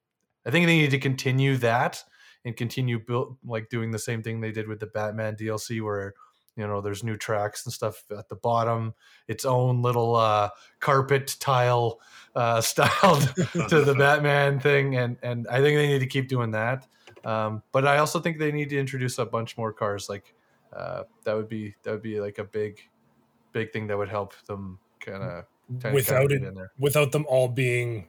[0.45, 2.03] I think they need to continue that
[2.45, 6.13] and continue build like doing the same thing they did with the Batman DLC where
[6.57, 8.93] you know there's new tracks and stuff at the bottom
[9.27, 11.99] its own little uh, carpet tile
[12.35, 13.21] uh, styled
[13.69, 16.85] to the batman thing and and i think they need to keep doing that
[17.27, 20.33] um, but i also think they need to introduce a bunch more cars like
[20.75, 22.79] uh, that would be that would be like a big
[23.51, 26.43] big thing that would help them kind of without it
[26.79, 28.07] without them all being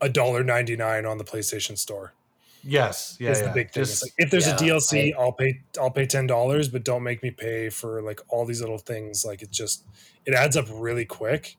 [0.00, 2.14] a dollar 99 on the playstation store
[2.62, 3.46] Yes, yeah, is yeah.
[3.46, 3.84] the big thing.
[3.84, 6.84] Just, like, if there's yeah, a DLC, I, will pay I'll pay ten dollars, but
[6.84, 9.24] don't make me pay for like all these little things.
[9.24, 9.84] Like it just
[10.26, 11.56] it adds up really quick.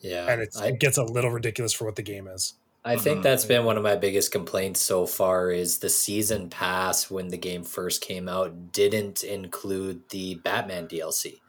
[0.00, 2.54] Yeah, and I, it gets a little ridiculous for what the game is.
[2.82, 3.22] I think mm-hmm.
[3.22, 7.36] that's been one of my biggest complaints so far is the season pass when the
[7.36, 11.40] game first came out didn't include the Batman DLC.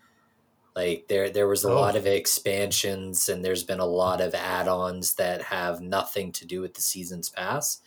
[0.76, 1.76] Like there there was a oh.
[1.76, 6.60] lot of expansions and there's been a lot of add-ons that have nothing to do
[6.60, 7.80] with the seasons pass.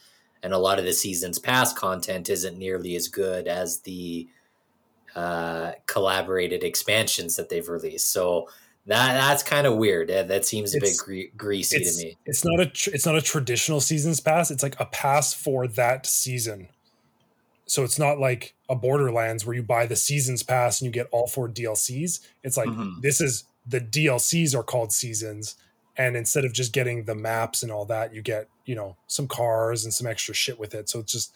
[0.42, 4.28] And a lot of the seasons pass content isn't nearly as good as the
[5.14, 8.10] uh, collaborated expansions that they've released.
[8.10, 8.48] So
[8.86, 10.08] that that's kind of weird.
[10.08, 12.16] That, that seems a it's, bit gre- greasy to me.
[12.26, 14.50] It's not a tr- it's not a traditional seasons pass.
[14.50, 16.68] It's like a pass for that season.
[17.66, 21.08] So it's not like a Borderlands where you buy the seasons pass and you get
[21.12, 22.20] all four DLCs.
[22.42, 23.00] It's like mm-hmm.
[23.00, 25.56] this is the DLCs are called seasons,
[25.96, 29.26] and instead of just getting the maps and all that, you get you know some
[29.26, 30.90] cars and some extra shit with it.
[30.90, 31.34] So it's just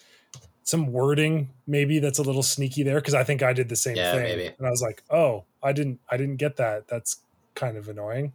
[0.64, 3.96] some wording maybe that's a little sneaky there because I think I did the same
[3.96, 4.54] yeah, thing, maybe.
[4.58, 6.88] and I was like, oh, I didn't I didn't get that.
[6.88, 7.22] That's
[7.58, 8.32] kind of annoying.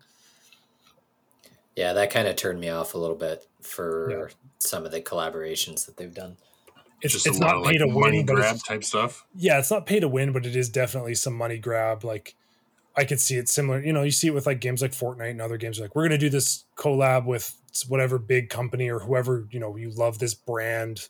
[1.75, 4.33] Yeah, that kind of turned me off a little bit for yeah.
[4.59, 6.37] some of the collaborations that they've done.
[7.01, 9.25] It's, just it's not pay like to win, grab type stuff.
[9.35, 12.03] Yeah, it's not pay to win, but it is definitely some money grab.
[12.03, 12.35] Like
[12.95, 13.83] I could see it similar.
[13.83, 15.79] You know, you see it with like games like Fortnite and other games.
[15.79, 17.55] Like we're gonna do this collab with
[17.89, 21.09] whatever big company or whoever you know you love this brand.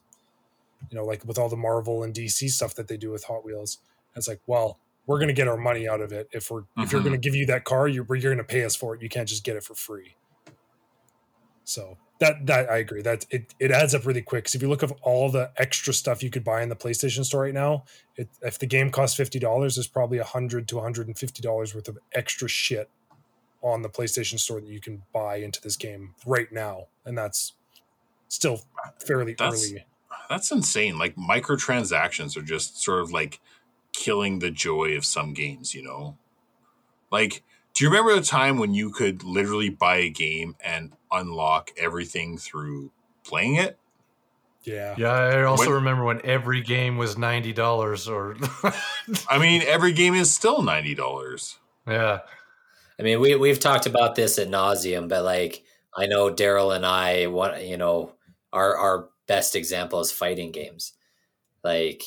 [0.89, 3.45] You know, like with all the Marvel and DC stuff that they do with Hot
[3.45, 3.77] Wheels.
[4.15, 6.29] It's like, well, we're going to get our money out of it.
[6.31, 6.83] If we're mm-hmm.
[6.83, 8.95] if you're going to give you that car, you're you're going to pay us for
[8.95, 9.01] it.
[9.01, 10.15] You can't just get it for free.
[11.63, 13.01] So that that I agree.
[13.01, 14.45] That it it adds up really quick.
[14.45, 17.25] Because if you look at all the extra stuff you could buy in the PlayStation
[17.25, 17.83] Store right now,
[18.15, 21.17] it, if the game costs fifty dollars, there's probably a hundred to one hundred and
[21.17, 22.89] fifty dollars worth of extra shit
[23.61, 27.53] on the PlayStation Store that you can buy into this game right now, and that's
[28.27, 28.61] still
[29.05, 29.85] fairly that's, early.
[30.29, 30.97] That's insane.
[30.97, 33.39] Like microtransactions are just sort of like
[33.93, 36.17] killing the joy of some games, you know?
[37.11, 41.71] Like, do you remember the time when you could literally buy a game and unlock
[41.77, 42.91] everything through
[43.23, 43.77] playing it?
[44.63, 44.95] Yeah.
[44.97, 48.37] Yeah, I also when, remember when every game was $90 or
[49.29, 51.57] I mean, every game is still $90.
[51.87, 52.19] Yeah.
[52.99, 55.63] I mean, we we've talked about this at nauseum, but like
[55.95, 58.13] I know Daryl and I want you know,
[58.51, 60.93] our our best example is fighting games.
[61.63, 62.03] Like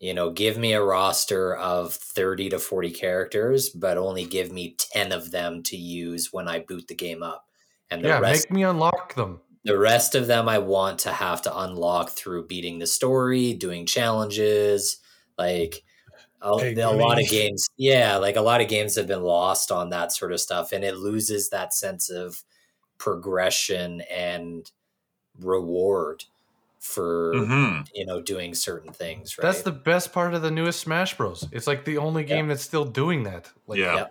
[0.00, 4.76] you know, give me a roster of 30 to 40 characters, but only give me
[4.78, 7.46] 10 of them to use when I boot the game up.
[7.90, 9.40] And the yeah, rest, make me unlock them.
[9.64, 13.86] The rest of them I want to have to unlock through beating the story, doing
[13.86, 14.98] challenges,
[15.36, 15.82] like
[16.40, 17.68] a, a lot of games.
[17.76, 20.84] Yeah, like a lot of games have been lost on that sort of stuff, and
[20.84, 22.42] it loses that sense of
[22.98, 24.70] progression and
[25.40, 26.24] reward
[26.80, 27.82] for mm-hmm.
[27.94, 31.46] you know doing certain things right that's the best part of the newest smash bros
[31.50, 32.54] it's like the only game yeah.
[32.54, 33.94] that's still doing that like yeah.
[33.96, 34.06] yeah.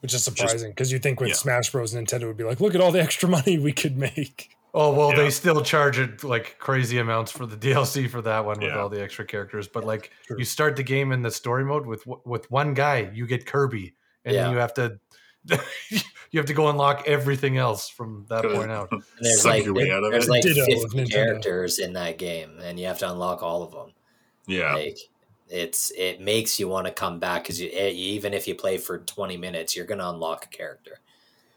[0.00, 1.34] which is surprising because you think with yeah.
[1.34, 4.56] smash bros nintendo would be like look at all the extra money we could make
[4.72, 8.58] oh well they still charge it like crazy amounts for the dlc for that one
[8.60, 10.38] with all the extra characters but like True.
[10.38, 13.94] you start the game in the story mode with with one guy you get kirby
[14.24, 14.98] and then you have to
[16.30, 18.90] you have to go unlock everything else from that point out.
[18.92, 23.10] And there's like there's like Ditto 50 characters in that game, and you have to
[23.10, 23.92] unlock all of them.
[24.46, 24.98] Yeah, like
[25.48, 28.78] it's it makes you want to come back because you, eh, even if you play
[28.78, 31.00] for 20 minutes, you're going to unlock a character.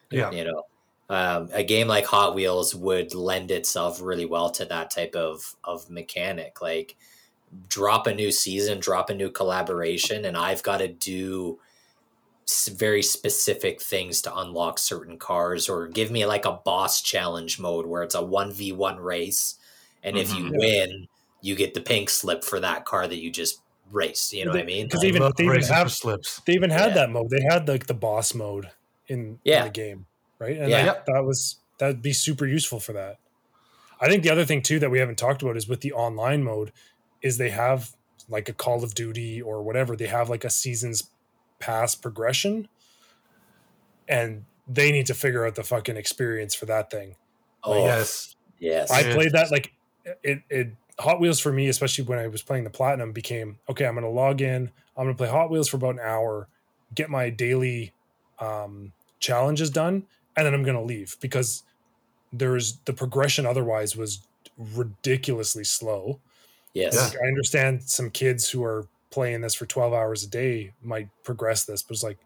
[0.10, 0.66] Yeah, you know.
[1.10, 5.56] Um, a game like Hot Wheels would lend itself really well to that type of
[5.66, 6.62] of mechanic.
[6.62, 6.96] Like,
[7.68, 11.60] drop a new season, drop a new collaboration, and I've got to do
[12.78, 17.86] very specific things to unlock certain cars or give me like a boss challenge mode
[17.86, 19.56] where it's a 1v1 race
[20.04, 20.22] and mm-hmm.
[20.22, 20.58] if you mm-hmm.
[20.58, 21.08] win
[21.42, 24.60] you get the pink slip for that car that you just race you know they,
[24.60, 26.94] what i mean because even they even have slips they even had yeah.
[26.96, 28.70] that mode they had like the boss mode
[29.08, 29.60] in, yeah.
[29.60, 30.06] in the game
[30.40, 30.86] right and yeah.
[30.86, 33.18] that, that was that'd be super useful for that
[34.00, 36.44] i think the other thing too that we haven't talked about is with the online
[36.44, 36.72] mode
[37.22, 37.92] is they have
[38.30, 41.10] like a call of duty or whatever they have like a seasons
[41.62, 42.68] past progression
[44.08, 47.16] and they need to figure out the fucking experience for that thing.
[47.64, 48.36] Oh like, yes.
[48.60, 48.92] yes.
[48.92, 49.74] I played that like
[50.24, 53.86] it, it hot wheels for me especially when i was playing the platinum became okay
[53.86, 56.48] i'm going to log in i'm going to play hot wheels for about an hour
[56.94, 57.92] get my daily
[58.40, 60.04] um, challenges done
[60.36, 61.64] and then i'm going to leave because
[62.34, 64.22] there's the progression otherwise was
[64.58, 66.20] ridiculously slow.
[66.74, 66.96] Yes.
[66.96, 71.10] Like, i understand some kids who are playing this for 12 hours a day might
[71.24, 72.18] progress this but it's like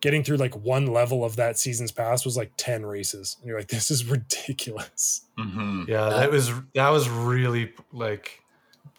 [0.00, 3.58] getting through like one level of that season's pass was like 10 races and you're
[3.58, 5.84] like this is ridiculous mm-hmm.
[5.86, 8.42] yeah that was that was really like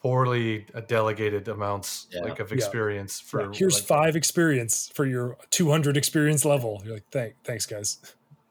[0.01, 2.21] poorly delegated amounts yeah.
[2.21, 3.29] like of experience yeah.
[3.29, 3.49] for yeah.
[3.53, 7.97] here's like, five experience for your 200 experience level you're like Thank, thanks guys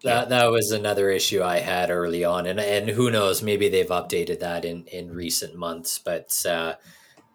[0.03, 3.86] that that was another issue I had early on, and and who knows, maybe they've
[3.86, 5.98] updated that in in recent months.
[5.98, 6.76] But uh,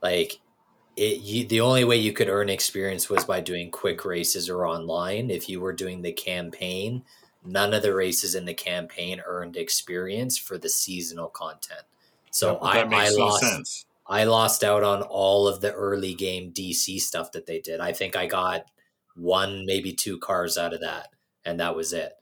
[0.01, 0.39] like
[0.95, 4.65] it you, the only way you could earn experience was by doing quick races or
[4.65, 5.29] online.
[5.29, 7.03] If you were doing the campaign,
[7.43, 11.83] none of the races in the campaign earned experience for the seasonal content.
[12.31, 13.43] So I, I lost.
[13.43, 13.85] Sense.
[14.07, 17.79] I lost out on all of the early game DC stuff that they did.
[17.79, 18.65] I think I got
[19.15, 21.09] one, maybe two cars out of that,
[21.43, 22.13] and that was it.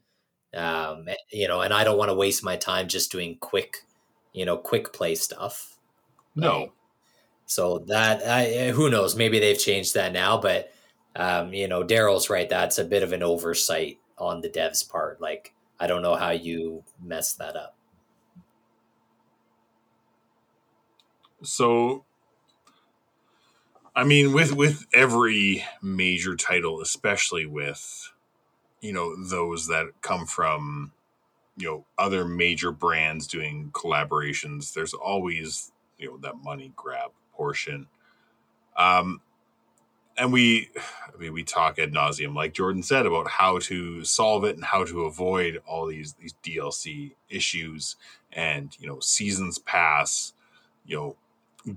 [0.56, 3.78] Um, eh, you know, and I don't want to waste my time just doing quick,
[4.32, 5.78] you know, quick play stuff.
[6.36, 6.72] No.
[7.46, 9.16] So that I, eh, who knows?
[9.16, 10.72] Maybe they've changed that now, but
[11.16, 12.50] um, you know, Daryl's right.
[12.50, 15.22] That's a bit of an oversight on the devs' part.
[15.22, 17.76] Like, I don't know how you mess that up.
[21.44, 22.06] So,
[23.96, 28.12] I mean, with with every major title, especially with
[28.82, 30.94] you know those that come from
[31.58, 37.12] you know other major brands doing collaborations, there's always you know that money grab
[37.44, 37.88] portion.
[38.78, 39.20] Um,
[40.18, 40.70] and we,
[41.14, 44.64] I mean, we talk ad nauseum, like Jordan said, about how to solve it and
[44.64, 47.98] how to avoid all these these DLC issues
[48.32, 50.34] and you know seasons pass,
[50.86, 51.16] you know,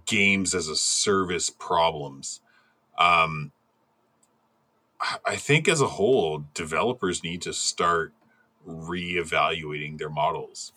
[0.06, 2.40] games as a service problems.
[2.96, 3.50] Um,
[5.26, 8.12] I think as a whole, developers need to start
[8.66, 10.72] reevaluating their models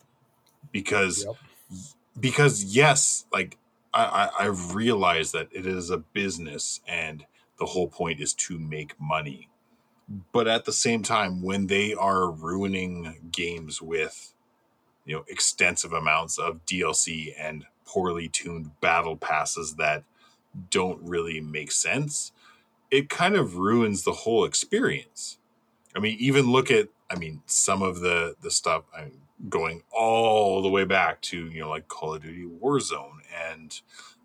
[0.72, 1.36] because yep.
[2.20, 3.58] because yes, like
[3.94, 7.26] I, I, I realize that it is a business and
[7.60, 9.50] the whole point is to make money.
[10.32, 14.34] But at the same time, when they are ruining games with
[15.06, 20.04] you know extensive amounts of DLC and poorly tuned battle passes that
[20.72, 22.32] don't really make sense,
[22.90, 25.38] it kind of ruins the whole experience.
[25.96, 30.62] I mean, even look at I mean some of the the stuff I'm going all
[30.62, 33.20] the way back to you know like Call of Duty Warzone
[33.52, 33.82] and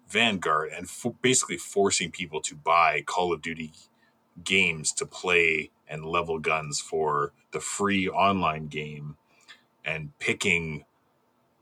[0.08, 0.88] Vanguard and
[1.22, 3.72] basically forcing people to buy Call of Duty
[4.42, 9.16] games to play and level guns for the free online game
[9.84, 10.84] and picking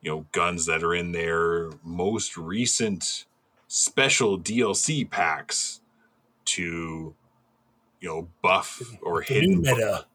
[0.01, 3.25] you know guns that are in their most recent
[3.69, 5.81] special DLC packs
[6.45, 7.15] to
[8.01, 10.07] you know buff or the hidden meta.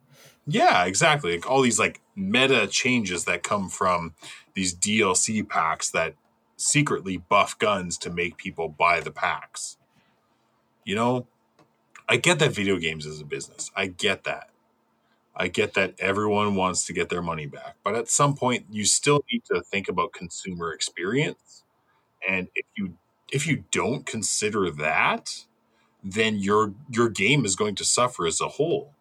[0.46, 1.34] Yeah, exactly.
[1.34, 4.14] Like all these like meta changes that come from
[4.54, 6.16] these DLC packs that
[6.58, 9.78] secretly buff guns to make people buy the packs.
[10.84, 11.28] You know,
[12.10, 13.72] I get that video games is a business.
[13.76, 14.50] I get that.
[15.36, 18.86] I get that everyone wants to get their money back, but at some point you
[18.86, 21.64] still need to think about consumer experience.
[22.28, 22.98] And if you
[23.32, 25.44] if you don't consider that,
[26.04, 28.94] then your your game is going to suffer as a whole.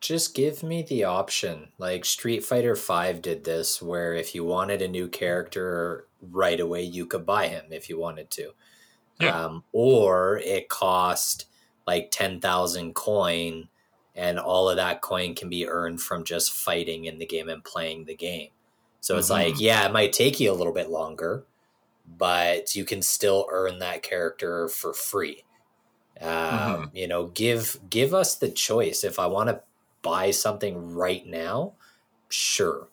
[0.00, 1.68] Just give me the option.
[1.78, 6.82] Like Street Fighter 5 did this where if you wanted a new character right away,
[6.82, 8.52] you could buy him if you wanted to.
[9.20, 9.44] Yeah.
[9.44, 11.46] Um, or it cost
[11.86, 13.68] like 10,000 coin
[14.14, 17.64] and all of that coin can be earned from just fighting in the game and
[17.64, 18.50] playing the game.
[19.00, 19.52] So it's mm-hmm.
[19.52, 21.44] like, yeah, it might take you a little bit longer,
[22.06, 25.44] but you can still earn that character for free.
[26.20, 26.96] Um, mm-hmm.
[26.96, 29.02] You know, give give us the choice.
[29.02, 29.62] If I want to
[30.02, 31.72] buy something right now,
[32.28, 32.88] sure,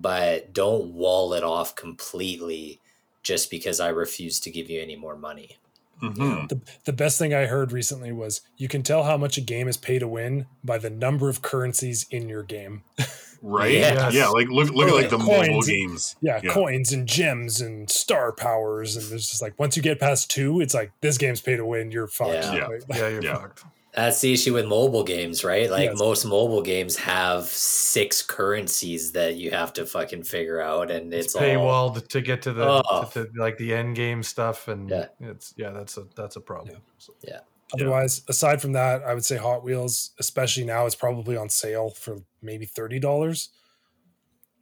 [0.00, 2.80] but don't wall it off completely
[3.22, 5.58] just because I refuse to give you any more money.
[6.02, 6.46] Mm-hmm.
[6.46, 9.66] The, the best thing I heard recently was you can tell how much a game
[9.66, 12.84] is pay to win by the number of currencies in your game.
[13.42, 13.72] right?
[13.72, 14.14] Yes.
[14.14, 16.14] Yeah, like look look or at like the mobile games.
[16.20, 19.98] Yeah, yeah, coins and gems and star powers, and there's just like once you get
[19.98, 21.90] past two, it's like this game's pay to win.
[21.90, 22.32] You're fucked.
[22.32, 23.34] Yeah, yeah, yeah you're yeah.
[23.34, 23.64] fucked.
[23.94, 25.70] That's the issue with mobile games, right?
[25.70, 25.98] Like yes.
[25.98, 31.34] most mobile games have six currencies that you have to fucking figure out, and it's,
[31.34, 33.04] it's paywalled all, to get to the oh.
[33.12, 35.06] to, to, like the end game stuff, and yeah.
[35.20, 36.74] it's yeah, that's a that's a problem.
[36.74, 36.80] Yeah.
[36.98, 37.14] So.
[37.22, 37.40] yeah.
[37.74, 41.90] Otherwise, aside from that, I would say Hot Wheels, especially now, is probably on sale
[41.90, 43.50] for maybe thirty dollars.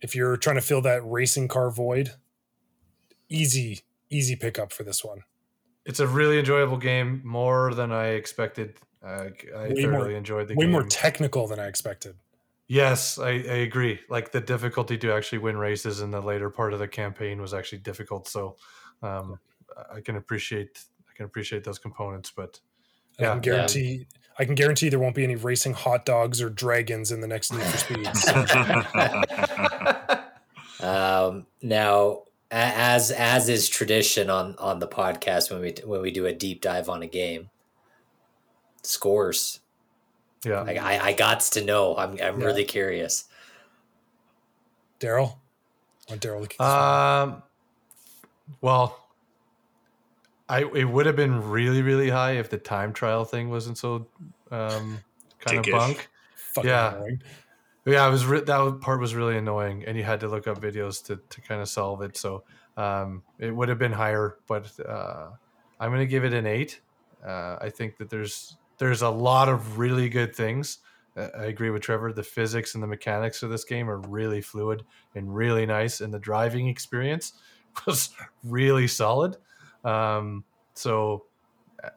[0.00, 2.12] If you're trying to fill that racing car void,
[3.28, 5.22] easy easy pickup for this one.
[5.84, 8.76] It's a really enjoyable game, more than I expected.
[9.06, 10.72] I, I thoroughly more, enjoyed the way game.
[10.72, 12.16] more technical than I expected.
[12.68, 14.00] Yes, I, I, agree.
[14.08, 17.54] Like the difficulty to actually win races in the later part of the campaign was
[17.54, 18.26] actually difficult.
[18.26, 18.56] So
[19.02, 19.38] um,
[19.94, 22.58] I can appreciate I can appreciate those components, but
[23.20, 24.04] yeah, I can guarantee yeah.
[24.38, 27.52] I can guarantee there won't be any racing hot dogs or dragons in the next
[27.52, 28.06] Need for Speed.
[30.86, 36.26] um, now, as as is tradition on on the podcast when we when we do
[36.26, 37.48] a deep dive on a game,
[38.86, 39.60] scores.
[40.44, 41.96] Yeah, I I, I got to know.
[41.96, 42.46] I'm I'm yeah.
[42.46, 43.24] really curious.
[45.00, 45.36] Daryl,
[46.08, 46.60] Daryl.
[46.60, 47.42] Um,
[48.60, 49.06] well,
[50.48, 54.06] I it would have been really really high if the time trial thing wasn't so
[54.50, 54.98] um,
[55.40, 55.72] kind Dickish.
[55.72, 56.08] of bunk.
[56.34, 57.22] Fucking yeah, annoying.
[57.84, 60.60] yeah, it was re- that part was really annoying, and you had to look up
[60.60, 62.16] videos to to kind of solve it.
[62.16, 62.44] So
[62.76, 65.30] um, it would have been higher, but uh,
[65.80, 66.80] I'm going to give it an eight.
[67.26, 70.78] Uh, I think that there's there's a lot of really good things.
[71.16, 72.12] I agree with Trevor.
[72.12, 76.12] The physics and the mechanics of this game are really fluid and really nice, and
[76.12, 77.32] the driving experience
[77.86, 78.10] was
[78.44, 79.36] really solid.
[79.84, 81.24] Um, so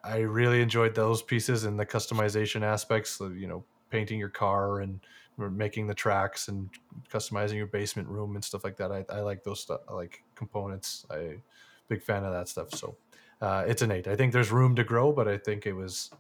[0.04, 3.20] I really enjoyed those pieces and the customization aspects.
[3.20, 5.00] Of, you know, painting your car and
[5.38, 6.70] making the tracks and
[7.12, 8.92] customizing your basement room and stuff like that.
[8.92, 9.82] I, I like those stuff.
[9.88, 11.06] I like components.
[11.10, 11.38] I
[11.88, 12.74] big fan of that stuff.
[12.74, 12.96] So
[13.42, 14.08] uh, it's an eight.
[14.08, 16.12] I think there's room to grow, but I think it was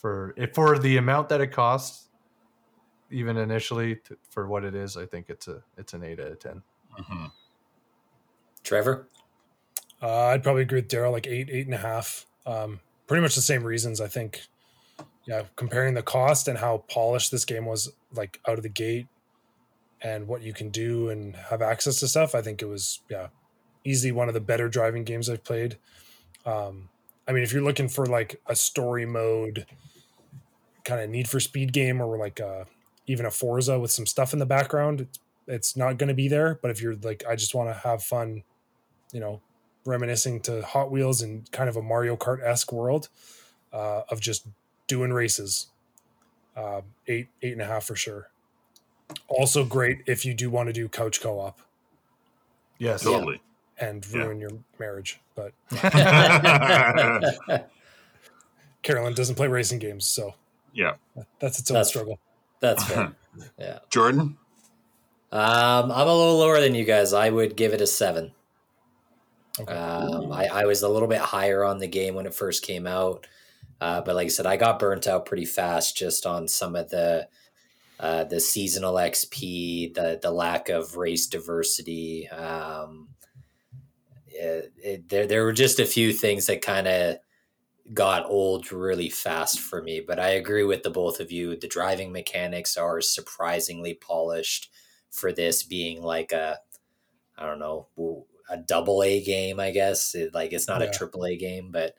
[0.00, 2.08] for if for the amount that it costs,
[3.10, 4.96] even initially to, for what it is.
[4.96, 6.62] I think it's a it's an eight out of 10
[6.98, 7.26] mm-hmm.
[8.62, 9.08] Trevor,
[10.02, 12.26] uh, I'd probably agree with Daryl, like eight, eight and a half.
[12.46, 14.00] Um, pretty much the same reasons.
[14.00, 14.46] I think,
[15.26, 19.08] yeah, comparing the cost and how polished this game was, like out of the gate,
[20.02, 22.34] and what you can do and have access to stuff.
[22.34, 23.28] I think it was, yeah,
[23.84, 25.76] easily one of the better driving games I've played.
[26.46, 26.88] Um,
[27.30, 29.64] I mean, if you're looking for like a story mode,
[30.84, 32.66] kind of Need for Speed game, or like a,
[33.06, 36.26] even a Forza with some stuff in the background, it's, it's not going to be
[36.26, 36.58] there.
[36.60, 38.42] But if you're like, I just want to have fun,
[39.12, 39.40] you know,
[39.86, 43.08] reminiscing to Hot Wheels and kind of a Mario Kart esque world
[43.72, 44.48] uh, of just
[44.88, 45.68] doing races.
[46.56, 48.28] Uh, eight, eight and a half for sure.
[49.28, 51.60] Also great if you do want to do couch co op.
[52.78, 53.40] Yes, totally
[53.80, 54.48] and ruin yeah.
[54.48, 55.20] your marriage.
[55.34, 55.52] But
[58.82, 60.34] Carolyn doesn't play racing games, so
[60.72, 60.94] yeah,
[61.38, 62.20] that's its own that's, struggle.
[62.60, 63.12] That's fair.
[63.58, 64.36] yeah, Jordan.
[65.32, 67.12] Um, I'm a little lower than you guys.
[67.12, 68.32] I would give it a seven.
[69.60, 69.72] Okay.
[69.72, 72.86] Um, I, I was a little bit higher on the game when it first came
[72.86, 73.26] out,
[73.80, 76.90] uh, but like I said, I got burnt out pretty fast just on some of
[76.90, 77.28] the
[77.98, 82.28] uh, the seasonal XP, the the lack of race diversity.
[82.28, 83.08] Um,
[84.40, 87.16] it, it, there there were just a few things that kind of
[87.92, 90.00] got old really fast for me.
[90.00, 91.56] But I agree with the both of you.
[91.56, 94.70] The driving mechanics are surprisingly polished
[95.10, 96.58] for this being like a
[97.36, 97.88] I don't know
[98.50, 99.60] a double A game.
[99.60, 100.88] I guess it, like it's not yeah.
[100.88, 101.94] a triple A game, but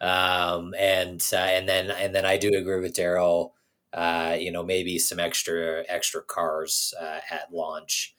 [0.00, 3.52] um and uh, and then and then I do agree with Daryl.
[3.92, 8.16] Uh, you know, maybe some extra extra cars uh, at launch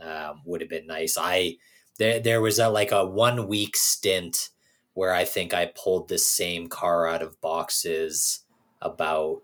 [0.00, 1.18] um, would have been nice.
[1.18, 1.56] I
[1.98, 4.50] there there was a like a one week stint
[4.94, 8.44] where I think I pulled the same car out of boxes
[8.80, 9.42] about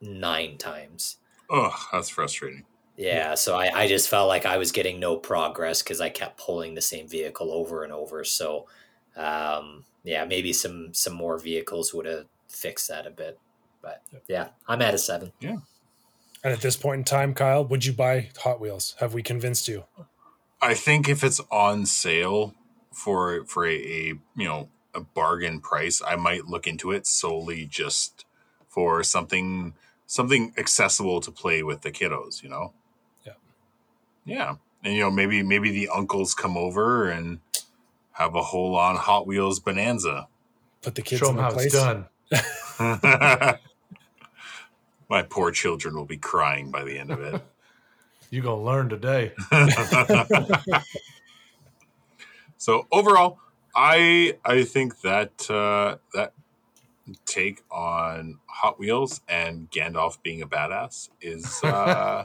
[0.00, 1.16] nine times.
[1.50, 2.64] Oh, that's frustrating.
[2.96, 6.38] Yeah, so I, I just felt like I was getting no progress because I kept
[6.38, 8.22] pulling the same vehicle over and over.
[8.22, 8.66] So,
[9.16, 13.38] um, yeah, maybe some some more vehicles would have fixed that a bit.
[13.82, 15.32] But yeah, I'm at a seven.
[15.40, 15.56] Yeah.
[16.44, 18.94] And at this point in time, Kyle, would you buy Hot Wheels?
[19.00, 19.84] Have we convinced you?
[20.64, 22.54] I think if it's on sale
[22.90, 27.66] for for a, a you know a bargain price, I might look into it solely
[27.66, 28.24] just
[28.66, 29.74] for something
[30.06, 32.42] something accessible to play with the kiddos.
[32.42, 32.72] You know.
[33.26, 33.32] Yeah.
[34.24, 37.40] Yeah, and you know maybe maybe the uncles come over and
[38.12, 40.28] have a whole on Hot Wheels bonanza.
[40.80, 41.74] Put the kids Show in how place.
[41.74, 42.06] it's done.
[45.10, 47.42] My poor children will be crying by the end of it.
[48.34, 49.32] You're gonna learn today.
[52.56, 53.38] so overall,
[53.76, 56.32] I I think that uh, that
[57.26, 62.24] take on Hot Wheels and Gandalf being a badass is uh,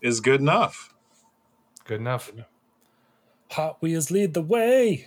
[0.00, 0.94] is good enough.
[1.84, 2.30] Good enough.
[3.50, 5.06] Hot Wheels lead the way.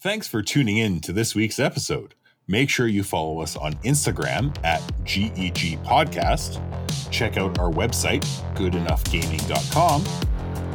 [0.00, 2.14] Thanks for tuning in to this week's episode.
[2.50, 6.58] Make sure you follow us on Instagram at GEG Podcast.
[7.10, 8.24] Check out our website,
[8.54, 10.02] goodenoughgaming.com,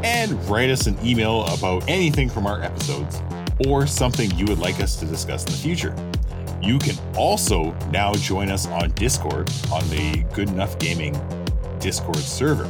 [0.04, 3.24] and write us an email about anything from our episodes
[3.68, 5.96] or something you would like us to discuss in the future.
[6.62, 11.20] You can also now join us on Discord on the Good Enough Gaming
[11.80, 12.70] Discord server.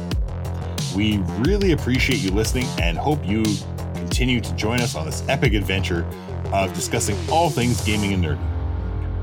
[0.96, 3.44] We really appreciate you listening and hope you
[3.96, 6.06] continue to join us on this epic adventure
[6.54, 8.53] of discussing all things gaming and nerdy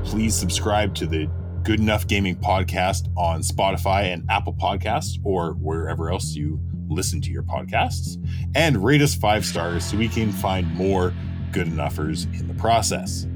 [0.04, 1.28] please subscribe to the
[1.62, 7.30] Good Enough Gaming podcast on Spotify and Apple Podcasts or wherever else you listen to
[7.30, 8.16] your podcasts,
[8.54, 11.14] and rate us five stars so we can find more
[11.52, 13.26] good enoughers in the process.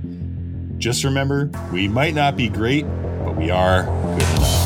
[0.78, 2.84] Just remember, we might not be great,
[3.24, 3.84] but we are
[4.18, 4.65] good